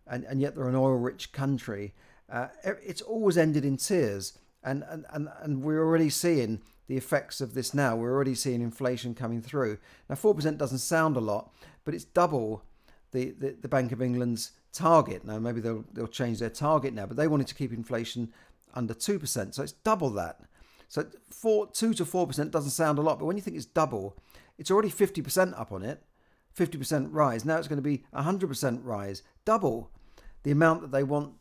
and, 0.07 0.23
and 0.25 0.41
yet 0.41 0.55
they're 0.55 0.67
an 0.67 0.75
oil-rich 0.75 1.31
country. 1.31 1.93
Uh, 2.31 2.47
it's 2.63 3.01
always 3.01 3.37
ended 3.37 3.63
in 3.65 3.77
tears, 3.77 4.37
and, 4.63 4.83
and 4.89 5.05
and 5.11 5.29
and 5.41 5.63
we're 5.63 5.83
already 5.83 6.09
seeing 6.09 6.61
the 6.87 6.97
effects 6.97 7.41
of 7.41 7.53
this 7.53 7.73
now. 7.73 7.95
We're 7.95 8.11
already 8.11 8.35
seeing 8.35 8.61
inflation 8.61 9.15
coming 9.15 9.41
through. 9.41 9.77
Now, 10.09 10.15
4% 10.15 10.57
doesn't 10.57 10.79
sound 10.79 11.15
a 11.15 11.21
lot, 11.21 11.53
but 11.85 11.93
it's 11.93 12.03
double 12.03 12.63
the, 13.11 13.31
the, 13.31 13.55
the 13.61 13.67
Bank 13.67 13.91
of 13.91 14.01
England's 14.01 14.51
target. 14.73 15.23
Now, 15.23 15.39
maybe 15.39 15.61
they'll, 15.61 15.85
they'll 15.93 16.07
change 16.07 16.39
their 16.39 16.49
target 16.49 16.93
now, 16.93 17.05
but 17.05 17.15
they 17.15 17.27
wanted 17.27 17.47
to 17.47 17.55
keep 17.55 17.71
inflation 17.71 18.33
under 18.73 18.93
2%. 18.93 19.53
So 19.53 19.63
it's 19.63 19.71
double 19.71 20.09
that. 20.11 20.41
So 20.93 21.07
four, 21.31 21.65
2 21.71 21.95
to 21.95 22.05
4% 22.05 22.51
doesn't 22.51 22.69
sound 22.69 22.99
a 22.99 23.01
lot, 23.01 23.17
but 23.17 23.25
when 23.25 23.35
you 23.35 23.41
think 23.41 23.57
it's 23.57 23.65
double, 23.65 24.15
it's 24.59 24.69
already 24.69 24.91
50% 24.91 25.59
up 25.59 25.71
on 25.71 25.81
it, 25.81 26.03
50% 26.55 27.07
rise. 27.09 27.43
Now 27.43 27.57
it's 27.57 27.67
going 27.67 27.77
to 27.77 27.81
be 27.81 28.03
100% 28.13 28.79
rise, 28.83 29.23
double 29.43 29.89
the 30.43 30.51
amount 30.51 30.81
that 30.81 30.91
they 30.91 31.01
want 31.01 31.33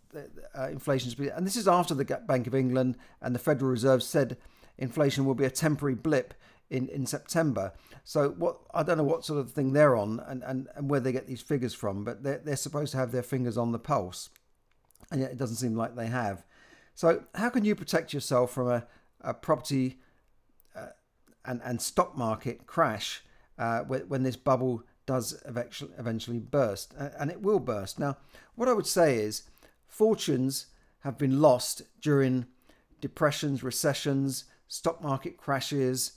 uh, 0.57 0.69
inflation 0.69 1.11
to 1.11 1.17
be. 1.19 1.29
And 1.29 1.47
this 1.47 1.57
is 1.57 1.69
after 1.69 1.93
the 1.93 2.23
Bank 2.27 2.47
of 2.47 2.55
England 2.55 2.97
and 3.21 3.35
the 3.35 3.39
Federal 3.39 3.71
Reserve 3.71 4.03
said 4.03 4.39
inflation 4.79 5.27
will 5.27 5.35
be 5.35 5.45
a 5.45 5.51
temporary 5.51 5.97
blip 5.97 6.33
in, 6.71 6.89
in 6.89 7.05
September. 7.05 7.75
So 8.05 8.31
what 8.31 8.57
I 8.73 8.83
don't 8.83 8.97
know 8.97 9.05
what 9.05 9.27
sort 9.27 9.39
of 9.39 9.51
thing 9.51 9.75
they're 9.75 9.97
on 9.97 10.19
and, 10.27 10.43
and, 10.45 10.69
and 10.77 10.89
where 10.89 11.01
they 11.01 11.13
get 11.13 11.27
these 11.27 11.43
figures 11.43 11.75
from, 11.75 12.05
but 12.05 12.23
they're, 12.23 12.41
they're 12.43 12.57
supposed 12.57 12.93
to 12.93 12.99
have 12.99 13.13
their 13.13 13.23
fingers 13.23 13.59
on 13.59 13.73
the 13.73 13.79
pulse. 13.79 14.31
And 15.11 15.21
yet 15.21 15.31
it 15.31 15.37
doesn't 15.37 15.57
seem 15.57 15.77
like 15.77 15.95
they 15.95 16.07
have. 16.07 16.43
So 16.95 17.25
how 17.35 17.51
can 17.51 17.67
you 17.67 17.75
protect 17.75 18.15
yourself 18.15 18.53
from 18.53 18.69
a, 18.69 18.87
a 19.23 19.35
property 19.35 19.99
uh, 20.77 20.89
and, 21.45 21.61
and 21.65 21.81
stock 21.81 22.17
market 22.17 22.67
crash 22.67 23.23
uh, 23.59 23.81
when, 23.81 24.03
when 24.03 24.23
this 24.23 24.37
bubble 24.37 24.83
does 25.07 25.41
eventually, 25.47 25.93
eventually 25.99 26.39
burst? 26.39 26.95
And 27.19 27.31
it 27.31 27.43
will 27.43 27.61
burst. 27.61 27.99
Now, 27.99 28.17
what 28.55 28.69
I 28.69 28.73
would 28.73 28.87
say 28.87 29.17
is 29.17 29.45
fortunes 29.87 30.67
have 31.01 31.19
been 31.19 31.41
lost 31.41 31.83
during 32.01 32.47
depressions, 33.01 33.63
recessions, 33.63 34.45
stock 34.69 35.03
market 35.03 35.37
crashes, 35.37 36.13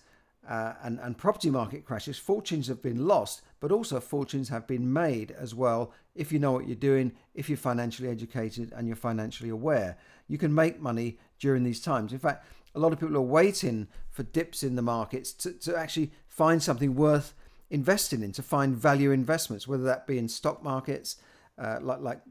uh, 0.47 0.74
and, 0.83 1.00
and 1.00 1.17
property 1.17 1.50
market 1.50 1.83
crashes, 1.85 2.19
fortunes 2.19 2.67
have 2.67 2.81
been 2.81 3.07
lost, 3.07 3.41
but 3.59 3.71
also 3.71 4.00
fortunes 4.00 4.50
have 4.50 4.67
been 4.67 4.91
made 4.93 5.31
as 5.31 5.55
well 5.55 5.91
if 6.13 6.31
you 6.31 6.38
know 6.38 6.51
what 6.51 6.67
you're 6.67 6.75
doing, 6.75 7.12
if 7.33 7.50
you're 7.50 7.57
financially 7.57 8.07
educated 8.07 8.71
and 8.75 8.88
you're 8.88 8.95
financially 8.95 9.50
aware. 9.50 9.97
You 10.27 10.38
can 10.38 10.53
make 10.53 10.79
money 10.79 11.17
during 11.39 11.63
these 11.63 11.81
times. 11.81 12.13
In 12.13 12.19
fact, 12.19 12.45
a 12.75 12.79
lot 12.79 12.94
of 12.94 13.00
people 13.00 13.15
are 13.15 13.22
waiting 13.22 13.88
for 14.10 14.24
dips 14.24 14.63
in 14.63 14.75
the 14.75 14.82
markets 14.82 15.32
to, 15.34 15.53
to 15.53 15.75
actually 15.75 16.12
find 16.27 16.62
something 16.62 16.96
worth 16.96 17.34
investing 17.70 18.22
in, 18.22 18.32
to 18.34 18.44
find 18.44 18.75
value 18.75 19.12
investments, 19.12 19.67
whether 19.67 19.84
that 19.84 20.05
be 20.05 20.17
in 20.17 20.27
stock 20.27 20.63
markets, 20.63 21.17
uh, 21.58 21.79
like 21.82 22.01
like 22.01 22.22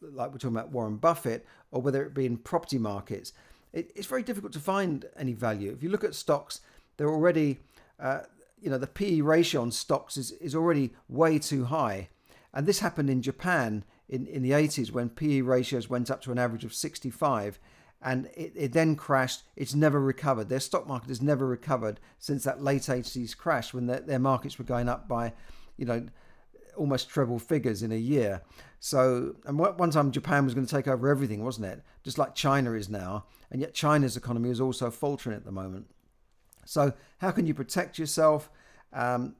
like 0.00 0.30
we're 0.30 0.38
talking 0.38 0.56
about 0.56 0.70
Warren 0.70 0.96
Buffett, 0.96 1.46
or 1.70 1.80
whether 1.80 2.04
it 2.04 2.12
be 2.12 2.26
in 2.26 2.36
property 2.36 2.78
markets. 2.78 3.32
It, 3.72 3.90
it's 3.94 4.06
very 4.06 4.22
difficult 4.22 4.52
to 4.52 4.60
find 4.60 5.06
any 5.16 5.32
value. 5.32 5.72
If 5.72 5.82
you 5.82 5.88
look 5.88 6.04
at 6.04 6.14
stocks, 6.14 6.60
they're 6.96 7.08
already, 7.08 7.58
uh, 7.98 8.20
you 8.60 8.70
know, 8.70 8.78
the 8.78 8.86
PE 8.86 9.22
ratio 9.22 9.62
on 9.62 9.70
stocks 9.70 10.16
is, 10.16 10.32
is 10.32 10.54
already 10.54 10.92
way 11.08 11.38
too 11.38 11.64
high. 11.64 12.08
And 12.52 12.66
this 12.66 12.80
happened 12.80 13.10
in 13.10 13.22
Japan 13.22 13.84
in, 14.08 14.26
in 14.26 14.42
the 14.42 14.50
80s 14.50 14.92
when 14.92 15.08
PE 15.08 15.40
ratios 15.40 15.88
went 15.88 16.10
up 16.10 16.20
to 16.22 16.32
an 16.32 16.38
average 16.38 16.64
of 16.64 16.74
65 16.74 17.58
and 18.04 18.26
it, 18.36 18.52
it, 18.54 18.72
then 18.72 18.94
crashed. 18.94 19.42
It's 19.56 19.74
never 19.74 19.98
recovered. 19.98 20.50
Their 20.50 20.60
stock 20.60 20.86
market 20.86 21.08
has 21.08 21.22
never 21.22 21.46
recovered 21.46 21.98
since 22.18 22.44
that 22.44 22.62
late 22.62 22.82
80s 22.82 23.34
crash 23.36 23.72
when 23.72 23.86
their, 23.86 24.00
their 24.00 24.18
markets 24.18 24.58
were 24.58 24.64
going 24.64 24.90
up 24.90 25.08
by, 25.08 25.32
you 25.78 25.86
know, 25.86 26.06
almost 26.76 27.08
treble 27.08 27.38
figures 27.38 27.82
in 27.82 27.90
a 27.90 27.96
year. 27.96 28.42
So, 28.78 29.36
and 29.46 29.58
one 29.58 29.90
time 29.90 30.10
Japan 30.10 30.44
was 30.44 30.52
going 30.52 30.66
to 30.66 30.74
take 30.74 30.86
over 30.86 31.08
everything, 31.08 31.42
wasn't 31.42 31.66
it? 31.66 31.82
Just 32.02 32.18
like 32.18 32.34
China 32.34 32.74
is 32.74 32.90
now. 32.90 33.24
And 33.50 33.62
yet 33.62 33.72
China's 33.72 34.16
economy 34.16 34.50
is 34.50 34.60
also 34.60 34.90
faltering 34.90 35.34
at 35.34 35.46
the 35.46 35.52
moment. 35.52 35.86
So, 36.66 36.92
how 37.18 37.30
can 37.30 37.46
you 37.46 37.54
protect 37.54 37.98
yourself? 37.98 38.50
Um, 38.92 39.36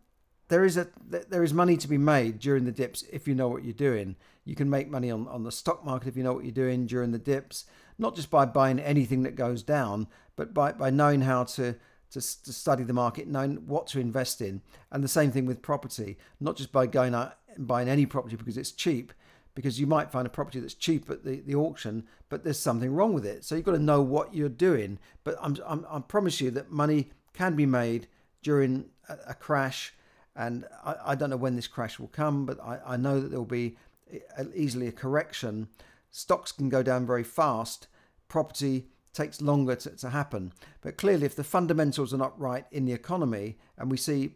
there 0.49 0.64
is 0.64 0.76
a 0.76 0.88
there 1.09 1.42
is 1.42 1.54
money 1.54 1.76
to 1.76 1.88
be 1.88 1.99
made 1.99 2.38
during 2.38 2.64
the 2.64 2.73
dips 2.73 3.02
if 3.11 3.26
you 3.26 3.35
know 3.35 3.49
what 3.49 3.64
you're 3.64 3.73
doing. 3.73 4.16
You 4.44 4.54
can 4.54 4.68
make 4.68 4.90
money 4.90 5.11
on, 5.11 5.26
on 5.28 5.42
the 5.42 5.52
stock 5.52 5.85
market 5.85 6.09
if 6.09 6.16
you 6.16 6.23
know 6.23 6.35
what 6.35 6.44
you're 6.44 6.52
doing 6.52 6.87
during 6.87 7.12
the 7.12 7.18
dips, 7.18 7.64
not 7.98 8.14
just 8.14 8.30
by 8.30 8.44
buying 8.44 8.78
anything 8.78 9.22
that 9.22 9.36
goes 9.36 9.62
down, 9.62 10.06
but 10.36 10.52
by, 10.52 10.72
by 10.72 10.90
knowing 10.90 11.22
how 11.22 11.44
to, 11.44 11.74
to, 12.10 12.20
to 12.42 12.52
study 12.52 12.84
the 12.84 12.92
market, 12.92 13.28
knowing 13.28 13.56
what 13.66 13.86
to 13.88 14.00
invest 14.00 14.40
in. 14.40 14.62
And 14.90 15.02
the 15.02 15.08
same 15.08 15.30
thing 15.30 15.46
with 15.46 15.62
property, 15.62 16.18
not 16.40 16.56
just 16.56 16.72
by 16.72 16.86
going 16.86 17.14
out 17.14 17.38
and 17.54 17.66
buying 17.66 17.88
any 17.88 18.06
property 18.06 18.36
because 18.36 18.56
it's 18.56 18.72
cheap, 18.72 19.12
because 19.54 19.78
you 19.78 19.86
might 19.86 20.10
find 20.10 20.26
a 20.26 20.30
property 20.30 20.58
that's 20.58 20.74
cheap 20.74 21.08
at 21.08 21.24
the, 21.24 21.40
the 21.40 21.54
auction, 21.54 22.04
but 22.28 22.42
there's 22.42 22.58
something 22.58 22.92
wrong 22.92 23.12
with 23.12 23.24
it. 23.24 23.44
So 23.44 23.54
you've 23.54 23.64
got 23.64 23.72
to 23.72 23.78
know 23.78 24.02
what 24.02 24.34
you're 24.34 24.48
doing. 24.48 24.98
But 25.22 25.36
I'm, 25.40 25.56
I'm, 25.64 25.86
I 25.88 26.00
promise 26.00 26.40
you 26.40 26.50
that 26.52 26.70
money 26.70 27.10
can 27.32 27.54
be 27.54 27.66
made 27.66 28.08
during 28.42 28.86
a, 29.08 29.16
a 29.28 29.34
crash. 29.34 29.94
And 30.34 30.64
I, 30.84 30.96
I, 31.06 31.14
don't 31.14 31.30
know 31.30 31.36
when 31.36 31.54
this 31.54 31.68
crash 31.68 32.00
will 32.00 32.08
come, 32.08 32.44
but 32.44 32.58
I, 32.60 32.80
I 32.84 32.96
know 32.96 33.20
that 33.20 33.28
there 33.28 33.38
will 33.38 33.46
be 33.46 33.76
eh, 34.12 34.44
easily 34.54 34.88
a 34.88 34.92
correction. 34.92 35.68
Stocks 36.16 36.52
can 36.52 36.68
go 36.68 36.80
down 36.80 37.04
very 37.04 37.25
fast. 37.25 37.88
Property 38.28 38.87
takes 39.12 39.42
longer 39.42 39.75
to, 39.75 39.90
to 39.97 40.11
happen. 40.11 40.52
But 40.80 40.97
clearly, 40.97 41.26
if 41.26 41.35
the 41.35 41.42
fundamentals 41.42 42.14
are 42.14 42.18
not 42.18 42.38
right 42.38 42.66
in 42.71 42.85
the 42.85 42.92
economy 42.92 43.59
and 43.76 43.90
we 43.90 43.97
see 43.97 44.35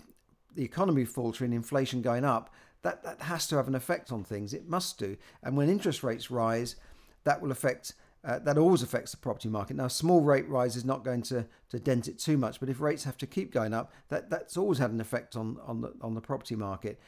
the 0.56 0.64
economy 0.64 1.04
faltering, 1.04 1.52
inflation 1.52 2.02
going 2.02 2.24
up, 2.24 2.52
that, 2.82 3.04
that 3.04 3.22
has 3.22 3.46
to 3.46 3.56
have 3.56 3.68
an 3.68 3.76
effect 3.76 4.10
on 4.10 4.24
things. 4.24 4.52
It 4.52 4.68
must 4.68 4.98
do. 4.98 5.16
And 5.44 5.56
when 5.56 5.68
interest 5.68 6.02
rates 6.02 6.32
rise, 6.32 6.74
that 7.22 7.40
will 7.40 7.52
affect 7.52 7.94
uh, 8.24 8.40
that 8.40 8.58
always 8.58 8.82
affects 8.82 9.12
the 9.12 9.16
property 9.16 9.48
market. 9.48 9.76
Now, 9.76 9.84
a 9.84 9.90
small 9.90 10.20
rate 10.20 10.48
rise 10.48 10.74
is 10.74 10.84
not 10.84 11.04
going 11.04 11.22
to, 11.22 11.46
to 11.68 11.78
dent 11.78 12.08
it 12.08 12.18
too 12.18 12.36
much, 12.36 12.58
but 12.58 12.68
if 12.68 12.80
rates 12.80 13.04
have 13.04 13.16
to 13.18 13.26
keep 13.28 13.52
going 13.52 13.72
up, 13.72 13.92
that, 14.08 14.28
that's 14.28 14.56
always 14.56 14.78
had 14.78 14.90
an 14.90 15.00
effect 15.00 15.36
on, 15.36 15.58
on, 15.64 15.80
the, 15.82 15.92
on 16.02 16.14
the 16.14 16.20
property 16.20 16.56
market 16.56 16.98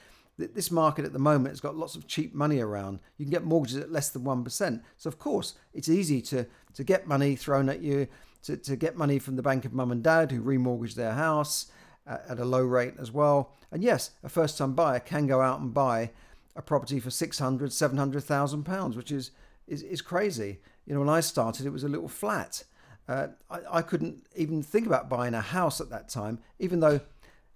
this 0.47 0.71
market 0.71 1.05
at 1.05 1.13
the 1.13 1.19
moment 1.19 1.53
has 1.53 1.61
got 1.61 1.77
lots 1.77 1.95
of 1.95 2.07
cheap 2.07 2.35
money 2.35 2.61
around. 2.61 3.01
You 3.17 3.25
can 3.25 3.31
get 3.33 3.45
mortgages 3.45 3.79
at 3.79 3.93
less 3.93 4.11
than 4.11 4.23
1%. 4.23 4.83
So, 4.97 5.09
of 5.09 5.19
course, 5.19 5.55
it's 5.75 5.89
easy 5.89 6.21
to, 6.23 6.47
to 6.75 6.85
get 6.85 7.07
money 7.07 7.37
thrown 7.37 7.69
at 7.69 7.81
you, 7.81 8.09
to, 8.43 8.57
to 8.57 8.77
get 8.77 8.97
money 8.97 9.19
from 9.19 9.37
the 9.37 9.43
bank 9.43 9.65
of 9.65 9.73
mum 9.73 9.93
and 9.93 10.03
dad 10.03 10.31
who 10.31 10.43
remortgage 10.43 10.95
their 10.95 11.13
house 11.13 11.67
at 12.07 12.39
a 12.39 12.45
low 12.45 12.63
rate 12.63 12.95
as 12.99 13.13
well. 13.13 13.53
And 13.71 13.83
yes, 13.83 14.11
a 14.23 14.29
first 14.29 14.59
time 14.59 14.75
buyer 14.75 15.01
can 15.01 15.27
go 15.27 15.41
out 15.41 15.61
and 15.61 15.73
buy 15.73 16.11
a 16.57 16.63
property 16.63 16.99
for 16.99 17.11
600, 17.11 17.73
700,000 17.73 18.65
pounds, 18.65 18.97
which 18.97 19.13
is, 19.13 19.31
is, 19.67 19.83
is 19.83 20.03
crazy. 20.03 20.59
You 20.87 20.95
know, 20.95 21.01
when 21.01 21.09
I 21.09 21.21
started, 21.21 21.67
it 21.67 21.73
was 21.73 21.85
a 21.85 21.89
little 21.89 22.09
flat. 22.09 22.65
Uh, 23.09 23.29
I, 23.49 23.61
I 23.73 23.83
couldn't 23.83 24.27
even 24.35 24.63
think 24.63 24.87
about 24.87 25.09
buying 25.09 25.35
a 25.35 25.41
house 25.41 25.81
at 25.81 25.91
that 25.91 26.09
time, 26.09 26.41
even 26.59 26.81
though 26.81 27.01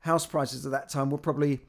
house 0.01 0.27
prices 0.27 0.65
at 0.65 0.73
that 0.73 0.89
time 0.89 1.11
were 1.11 1.19
probably 1.19 1.61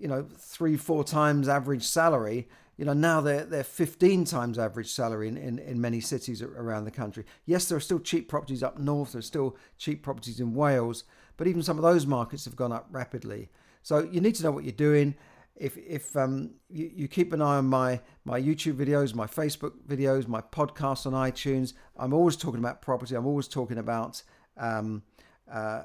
you 0.00 0.08
know 0.08 0.26
three 0.36 0.76
four 0.76 1.04
times 1.04 1.48
average 1.48 1.84
salary. 1.84 2.48
You 2.76 2.86
know 2.86 2.94
now 2.94 3.20
they're 3.20 3.44
they're 3.44 3.62
15 3.62 4.24
times 4.24 4.58
average 4.58 4.90
salary 4.90 5.28
in, 5.28 5.36
in, 5.36 5.58
in 5.58 5.80
many 5.80 6.00
cities 6.00 6.40
around 6.42 6.84
the 6.84 6.90
country. 6.90 7.24
Yes 7.44 7.68
there 7.68 7.76
are 7.76 7.80
still 7.80 7.98
cheap 7.98 8.28
properties 8.28 8.62
up 8.62 8.78
north 8.78 9.12
there's 9.12 9.26
still 9.26 9.56
cheap 9.76 10.02
properties 10.02 10.40
in 10.40 10.54
wales 10.54 11.04
but 11.36 11.46
even 11.46 11.62
some 11.62 11.76
of 11.76 11.82
those 11.82 12.06
markets 12.06 12.44
have 12.46 12.56
gone 12.56 12.72
up 12.72 12.88
rapidly. 12.90 13.50
So 13.82 14.08
you 14.10 14.20
need 14.20 14.34
to 14.36 14.42
know 14.42 14.50
what 14.50 14.64
you're 14.64 14.72
doing. 14.72 15.14
If 15.56 15.76
if 15.76 16.16
um, 16.16 16.52
you, 16.70 16.90
you 16.94 17.08
keep 17.08 17.34
an 17.34 17.42
eye 17.42 17.56
on 17.56 17.66
my 17.66 18.00
my 18.24 18.40
youtube 18.40 18.74
videos 18.74 19.14
my 19.14 19.26
facebook 19.26 19.72
videos 19.86 20.26
my 20.26 20.40
podcasts 20.40 21.06
on 21.06 21.12
itunes. 21.12 21.74
I'm 21.98 22.14
always 22.14 22.36
talking 22.36 22.60
about 22.60 22.80
property. 22.80 23.14
I'm 23.14 23.26
always 23.26 23.48
talking 23.48 23.76
about 23.76 24.22
um, 24.56 25.02
uh, 25.50 25.82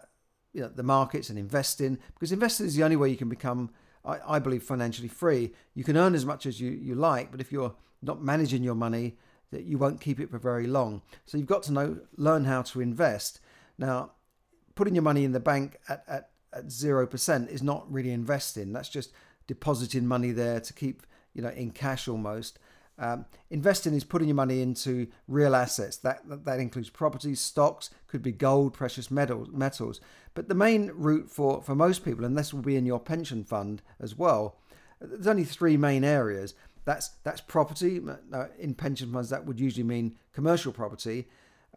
you 0.56 0.62
know, 0.62 0.70
the 0.70 0.84
markets 0.84 1.30
and 1.30 1.38
investing 1.38 2.00
because 2.14 2.32
investing 2.32 2.66
is 2.66 2.76
the 2.76 2.84
only 2.84 2.96
way 2.96 3.10
you 3.10 3.18
can 3.18 3.28
become 3.28 3.70
I, 4.06 4.36
I 4.36 4.40
believe, 4.40 4.64
financially 4.64 5.08
free. 5.08 5.54
You 5.74 5.84
can 5.84 5.98
earn 5.98 6.16
as 6.16 6.26
much 6.26 6.46
as 6.46 6.62
you, 6.62 6.72
you 6.72 6.96
like, 6.96 7.32
but 7.32 7.42
if 7.42 7.52
you're 7.52 7.76
not 8.02 8.22
managing 8.22 8.64
your 8.64 8.76
money, 8.76 9.18
that 9.52 9.64
you 9.64 9.78
won't 9.78 10.02
keep 10.02 10.20
it 10.20 10.30
for 10.30 10.38
very 10.38 10.68
long. 10.68 11.02
So 11.26 11.38
you've 11.38 11.48
got 11.48 11.64
to 11.64 11.74
know, 11.74 12.00
learn 12.18 12.46
how 12.46 12.62
to 12.64 12.82
invest. 12.82 13.40
Now, 13.78 14.12
putting 14.76 14.96
your 14.96 15.04
money 15.04 15.24
in 15.24 15.32
the 15.32 15.40
bank 15.40 15.78
at, 15.88 16.04
at, 16.08 16.30
at 16.54 16.68
0% 16.68 17.50
is 17.50 17.64
not 17.64 17.92
really 17.92 18.12
investing. 18.12 18.74
That's 18.74 18.90
just 18.90 19.12
depositing 19.48 20.08
money 20.08 20.32
there 20.32 20.60
to 20.60 20.74
keep, 20.74 21.04
you 21.34 21.42
know, 21.42 21.50
in 21.50 21.72
cash 21.72 22.08
almost. 22.08 22.60
Um, 22.98 23.26
investing 23.50 23.94
is 23.94 24.04
putting 24.04 24.30
your 24.30 24.36
money 24.36 24.62
into 24.62 25.08
real 25.28 25.56
assets. 25.56 25.98
That, 25.98 26.28
that, 26.30 26.46
that 26.46 26.60
includes 26.60 26.90
properties, 26.90 27.40
stocks, 27.40 27.90
could 28.08 28.22
be 28.22 28.32
gold, 28.32 28.74
precious 28.74 29.12
metals, 29.12 29.50
metals. 29.52 30.00
But 30.34 30.48
the 30.48 30.56
main 30.56 30.92
route 30.94 31.30
for 31.30 31.62
for 31.62 31.76
most 31.76 32.04
people, 32.04 32.26
and 32.26 32.38
this 32.38 32.54
will 32.54 32.62
be 32.62 32.76
in 32.76 32.86
your 32.86 33.00
pension 33.00 33.44
fund 33.44 33.82
as 34.00 34.16
well, 34.16 34.58
there's 35.00 35.28
only 35.28 35.46
three 35.46 35.78
main 35.78 36.04
areas. 36.04 36.54
That's 36.86 37.10
that's 37.24 37.42
property. 37.42 38.02
In 38.60 38.76
pension 38.76 39.12
funds, 39.12 39.30
that 39.30 39.46
would 39.46 39.60
usually 39.60 39.84
mean 39.84 40.18
commercial 40.34 40.72
property, 40.72 41.28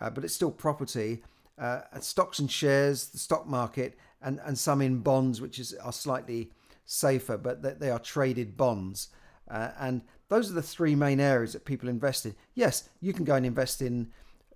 uh, 0.01 0.11
but 0.11 0.25
it's 0.25 0.35
still 0.35 0.51
property. 0.51 1.23
Uh, 1.59 1.81
stocks 2.01 2.39
and 2.39 2.51
shares, 2.51 3.09
the 3.09 3.19
stock 3.19 3.47
market, 3.47 3.97
and 4.21 4.41
and 4.45 4.59
some 4.59 4.81
in 4.83 4.99
bonds, 4.99 5.41
which 5.41 5.59
is 5.59 5.75
are 5.75 5.93
slightly 5.93 6.51
safer, 6.85 7.37
but 7.37 7.63
they, 7.63 7.73
they 7.73 7.91
are 7.91 7.99
traded 7.99 8.57
bonds. 8.57 9.09
Uh, 9.51 9.71
and 9.79 10.03
those 10.29 10.51
are 10.51 10.55
the 10.55 10.63
three 10.63 10.95
main 10.95 11.21
areas 11.21 11.53
that 11.53 11.65
people 11.65 11.89
invest 11.89 12.27
in. 12.27 12.35
Yes, 12.55 12.89
you 13.01 13.13
can 13.13 13.25
go 13.25 13.35
and 13.35 13.47
invest 13.47 13.81
in 13.83 14.11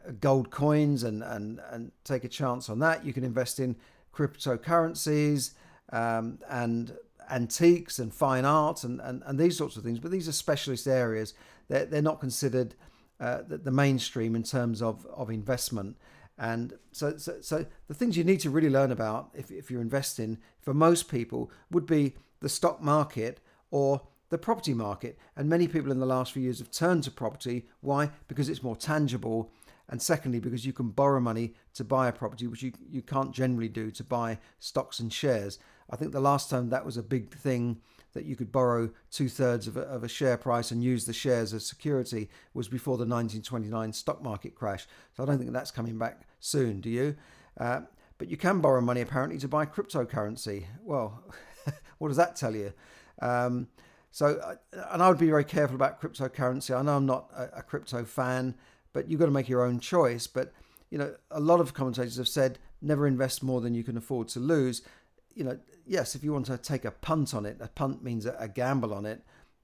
uh, 0.07 0.13
gold 0.21 0.51
coins 0.51 1.03
and, 1.03 1.23
and, 1.23 1.61
and 1.71 1.93
take 2.05 2.25
a 2.25 2.29
chance 2.29 2.69
on 2.69 2.79
that. 2.81 3.05
You 3.05 3.13
can 3.13 3.25
invest 3.25 3.59
in 3.59 3.77
cryptocurrencies 4.15 5.53
um, 5.93 6.39
and 6.49 6.97
antiques 7.31 7.99
and 7.99 8.13
fine 8.13 8.45
art 8.45 8.85
and, 8.85 9.01
and, 9.01 9.23
and 9.25 9.39
these 9.39 9.57
sorts 9.57 9.77
of 9.77 9.83
things. 9.83 9.99
But 9.99 10.11
these 10.11 10.29
are 10.29 10.33
specialist 10.33 10.87
areas. 10.87 11.35
They're, 11.69 11.87
they're 11.87 12.03
not 12.03 12.21
considered 12.21 12.75
uh, 13.21 13.43
the, 13.47 13.59
the 13.59 13.71
mainstream 13.71 14.35
in 14.35 14.43
terms 14.43 14.83
of, 14.83 15.07
of 15.07 15.31
investment. 15.31 15.97
And 16.39 16.75
so, 16.91 17.17
so, 17.19 17.41
so 17.41 17.67
the 17.89 17.95
things 17.95 18.17
you 18.17 18.25
need 18.25 18.41
to 18.41 18.51
really 18.51 18.71
learn 18.71 18.91
about 18.91 19.31
if, 19.35 19.51
if 19.51 19.71
you're 19.71 19.81
investing 19.81 20.39
for 20.61 20.75
most 20.75 21.09
people 21.09 21.51
would 21.71 21.87
be 21.87 22.15
the 22.41 22.49
stock 22.49 22.83
market 22.83 23.41
or 23.71 24.03
the 24.33 24.39
property 24.39 24.73
market. 24.73 25.19
And 25.37 25.47
many 25.47 25.69
people 25.69 25.93
in 25.93 26.01
the 26.01 26.07
last 26.07 26.33
few 26.33 26.43
years 26.43 26.59
have 26.59 26.71
turned 26.71 27.05
to 27.05 27.11
property. 27.11 27.67
Why? 27.83 28.11
Because 28.29 28.49
it's 28.49 28.63
more 28.63 28.75
tangible. 28.75 29.53
And 29.91 30.01
secondly, 30.01 30.41
because 30.41 30.65
you 30.65 30.73
can 30.73 30.89
borrow 30.89 31.21
money 31.21 31.53
to 31.75 31.85
buy 31.85 32.09
a 32.09 32.13
property, 32.13 32.47
which 32.47 32.63
you, 32.63 32.73
you 32.91 33.03
can't 33.03 33.33
generally 33.33 33.69
do 33.69 33.91
to 33.91 34.03
buy 34.03 34.39
stocks 34.59 35.01
and 35.01 35.13
shares. 35.13 35.59
I 35.91 35.97
think 35.97 36.13
the 36.13 36.21
last 36.21 36.49
time 36.49 36.71
that 36.71 36.87
was 36.87 36.97
a 36.97 37.03
big 37.03 37.35
thing 37.35 37.83
that 38.15 38.25
you 38.25 38.35
could 38.35 38.51
borrow 38.51 38.89
two 39.11 39.29
thirds 39.29 39.67
of, 39.67 39.77
of 39.77 40.03
a, 40.03 40.09
share 40.09 40.39
price 40.39 40.71
and 40.71 40.83
use 40.83 41.05
the 41.05 41.13
shares 41.13 41.53
as 41.53 41.67
security 41.67 42.31
was 42.55 42.69
before 42.69 42.97
the 42.97 43.03
1929 43.03 43.93
stock 43.93 44.23
market 44.23 44.55
crash. 44.55 44.87
So 45.15 45.23
I 45.23 45.27
don't 45.27 45.39
think 45.39 45.53
that's 45.53 45.71
coming 45.71 45.99
back 45.99 46.23
soon, 46.41 46.81
do 46.81 46.89
you? 46.89 47.17
Uh, 47.61 47.83
but 48.17 48.29
you 48.31 48.39
can 48.39 48.63
borrow 48.63 48.81
money 48.81 49.03
apparently 49.03 49.39
to 49.41 49.49
buy 49.49 49.67
cryptocurrency. 49.67 50.65
Well, 50.83 51.23
what 51.99 52.09
does 52.09 52.17
that 52.17 52.37
tell 52.37 52.57
you? 52.57 52.73
Um, 53.21 53.69
so, 54.13 54.37
uh, 54.45 54.55
and 54.93 55.03
I 55.03 55.09
would 55.09 55.19
be 55.19 55.31
very 55.31 55.43
careful 55.43 55.75
about 55.75 56.01
cryptocurrency. 56.01 56.77
I 56.77 56.83
know 56.83 56.97
I'm 56.97 57.07
not 57.07 57.31
a, 57.35 57.63
crypto 57.63 58.05
fan, 58.05 58.55
but 58.93 59.09
you've 59.09 59.19
got 59.19 59.27
to 59.27 59.33
make 59.33 59.49
your 59.49 59.65
own 59.65 59.81
choice. 59.81 60.27
But, 60.27 60.53
you 60.91 60.99
know, 60.99 61.15
a 61.31 61.41
lot 61.41 61.61
of 61.61 61.73
commentators 61.73 62.19
have 62.19 62.29
said 62.29 62.59
never 62.83 63.07
invest 63.07 63.43
more 63.43 63.63
than 63.63 63.75
you 63.75 63.83
can 63.83 63.97
afford 63.97 64.29
to 64.29 64.41
lose. 64.41 64.83
You 65.35 65.45
know, 65.45 65.59
yes, 65.87 66.15
if 66.15 66.23
you 66.23 66.31
want 66.31 66.45
to 66.47 66.59
take 66.59 66.85
a 66.85 66.91
punt 66.91 67.33
on 67.33 67.47
it, 67.47 67.57
a 67.59 67.69
punt 67.69 68.05
means 68.05 68.27
a, 68.27 68.51
gamble 68.55 68.93
on 68.93 69.07
it, 69.07 69.23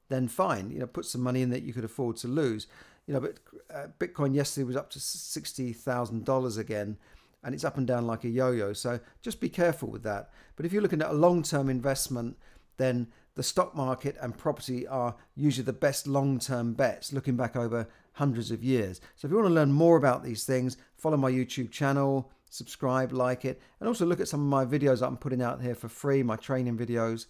then 0.08 0.28
fine. 0.28 0.70
You 0.70 0.78
know, 0.78 0.86
put 0.86 1.04
some 1.04 1.20
money 1.20 1.42
in 1.42 1.50
that 1.50 1.62
you 1.62 1.74
could 1.74 1.84
afford 1.84 2.16
to 2.18 2.28
lose. 2.28 2.66
You 3.06 3.14
know, 3.14 3.20
but 3.20 3.38
uh, 3.70 3.88
Bitcoin 3.98 4.34
yesterday 4.34 4.64
was 4.64 4.76
up 4.76 4.88
to 4.90 4.98
$60,000 4.98 6.58
again. 6.58 6.96
and 7.44 7.54
it's 7.54 7.64
up 7.64 7.76
and 7.76 7.86
down 7.86 8.06
like 8.06 8.24
a 8.24 8.28
yo-yo. 8.30 8.72
So 8.72 8.98
just 9.20 9.42
be 9.42 9.50
careful 9.50 9.90
with 9.90 10.04
that. 10.04 10.30
But 10.56 10.64
if 10.64 10.72
you're 10.72 10.82
looking 10.82 11.02
at 11.02 11.10
a 11.10 11.14
long-term 11.14 11.68
investment, 11.68 12.38
then 12.78 13.08
the 13.38 13.44
stock 13.44 13.72
market 13.72 14.16
and 14.20 14.36
property 14.36 14.84
are 14.88 15.14
usually 15.36 15.64
the 15.64 15.72
best 15.72 16.08
long-term 16.08 16.74
bets 16.74 17.12
looking 17.12 17.36
back 17.36 17.54
over 17.54 17.86
hundreds 18.14 18.50
of 18.50 18.64
years. 18.64 19.00
So 19.14 19.26
if 19.26 19.30
you 19.30 19.36
want 19.36 19.46
to 19.46 19.54
learn 19.54 19.70
more 19.70 19.96
about 19.96 20.24
these 20.24 20.42
things, 20.42 20.76
follow 20.96 21.16
my 21.16 21.30
YouTube 21.30 21.70
channel, 21.70 22.32
subscribe, 22.50 23.12
like 23.12 23.44
it, 23.44 23.62
and 23.78 23.86
also 23.86 24.04
look 24.04 24.18
at 24.18 24.26
some 24.26 24.40
of 24.40 24.48
my 24.48 24.64
videos 24.64 25.06
I'm 25.06 25.16
putting 25.16 25.40
out 25.40 25.62
here 25.62 25.76
for 25.76 25.88
free, 25.88 26.24
my 26.24 26.34
training 26.34 26.76
videos, 26.76 27.26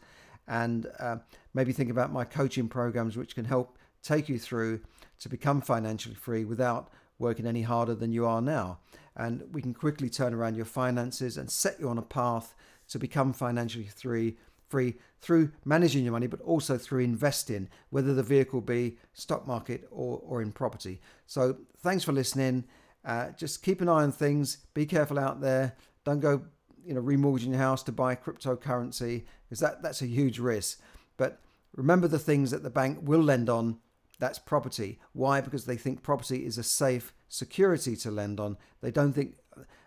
and 0.47 0.87
uh, 0.99 1.17
maybe 1.53 1.75
think 1.75 1.91
about 1.91 2.11
my 2.11 2.25
coaching 2.25 2.69
programs, 2.69 3.19
which 3.19 3.35
can 3.35 3.45
help 3.45 3.77
take 4.03 4.31
you 4.31 4.39
through 4.39 4.81
to 5.19 5.29
become 5.29 5.61
financially 5.61 6.15
free 6.15 6.47
without 6.47 6.89
working 7.19 7.47
any 7.47 7.61
harder 7.61 7.95
than 7.95 8.13
you 8.13 8.25
are 8.25 8.41
now. 8.41 8.79
And 9.15 9.43
we 9.53 9.61
can 9.61 9.75
quickly 9.75 10.09
turn 10.09 10.33
around 10.33 10.55
your 10.55 10.65
finances 10.65 11.37
and 11.37 11.51
set 11.51 11.79
you 11.79 11.91
on 11.91 11.99
a 11.99 12.03
path 12.03 12.55
to 12.89 12.99
become 12.99 13.35
financially 13.35 13.91
free, 13.95 14.39
free 14.69 14.95
through 15.21 15.51
managing 15.65 16.05
your 16.05 16.13
money, 16.13 16.27
but 16.27 16.41
also 16.43 16.79
through 16.79 17.01
investing, 17.01 17.69
whether 17.91 18.15
the 18.15 18.23
vehicle 18.23 18.61
be 18.61 18.97
stock 19.13 19.47
market 19.47 19.87
or, 19.91 20.21
or 20.25 20.43
in 20.43 20.53
property. 20.53 21.01
So 21.27 21.57
thanks 21.79 22.05
for 22.05 22.13
listening. 22.13 22.65
Uh, 23.05 23.31
just 23.31 23.63
keep 23.63 23.81
an 23.81 23.89
eye 23.89 24.03
on 24.03 24.13
things. 24.13 24.59
Be 24.75 24.87
careful 24.87 25.19
out 25.19 25.41
there. 25.41 25.77
Don't 26.05 26.21
go, 26.21 26.43
you 26.85 26.95
know, 26.95 27.03
remortgaging 27.03 27.51
your 27.51 27.59
house 27.59 27.83
to 27.85 27.93
buy 27.93 28.15
cryptocurrency 28.15 29.25
because 29.45 29.61
that, 29.61 29.83
that's 29.83 30.03
a 30.03 30.07
huge 30.07 30.39
risk. 30.39 30.81
But 31.17 31.41
remember 31.75 32.09
the 32.09 32.19
things 32.19 32.51
that 32.51 32.63
the 32.63 32.71
bank 32.71 32.99
will 33.03 33.23
lend 33.23 33.49
on 33.49 33.79
that's 34.19 34.39
property. 34.39 34.99
Why? 35.13 35.41
Because 35.41 35.65
they 35.65 35.77
think 35.77 36.03
property 36.03 36.45
is 36.45 36.59
a 36.59 36.63
safe 36.63 37.15
security 37.29 37.95
to 37.97 38.11
lend 38.11 38.41
on. 38.41 38.57
They 38.81 38.91
don't 38.91 39.13
think 39.13 39.37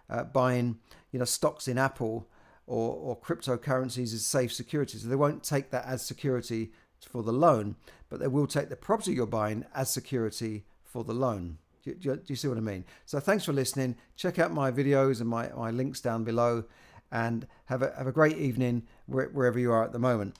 uh, 0.09 0.23
buying, 0.23 0.79
you 1.11 1.19
know, 1.19 1.25
stocks 1.25 1.67
in 1.67 1.77
Apple 1.77 2.29
or, 2.71 2.95
or 2.95 3.19
cryptocurrencies 3.19 4.13
is 4.13 4.25
safe 4.25 4.53
security. 4.53 4.97
So 4.97 5.09
they 5.09 5.15
won't 5.17 5.43
take 5.43 5.71
that 5.71 5.85
as 5.85 6.05
security 6.05 6.71
for 7.01 7.21
the 7.21 7.33
loan, 7.33 7.75
but 8.09 8.21
they 8.21 8.29
will 8.29 8.47
take 8.47 8.69
the 8.69 8.77
property 8.77 9.11
you're 9.11 9.25
buying 9.25 9.65
as 9.75 9.89
security 9.89 10.63
for 10.81 11.03
the 11.03 11.13
loan. 11.13 11.57
Do, 11.83 11.93
do, 11.95 12.15
do 12.15 12.23
you 12.27 12.37
see 12.37 12.47
what 12.47 12.57
I 12.57 12.61
mean? 12.61 12.85
So 13.05 13.19
thanks 13.19 13.43
for 13.43 13.51
listening. 13.51 13.97
Check 14.15 14.39
out 14.39 14.53
my 14.53 14.71
videos 14.71 15.19
and 15.19 15.29
my, 15.29 15.49
my 15.49 15.69
links 15.69 15.99
down 15.99 16.23
below 16.23 16.63
and 17.11 17.45
have 17.65 17.81
a, 17.81 17.93
have 17.97 18.07
a 18.07 18.11
great 18.13 18.37
evening 18.37 18.83
wherever 19.05 19.59
you 19.59 19.73
are 19.73 19.83
at 19.83 19.91
the 19.91 19.99
moment. 19.99 20.37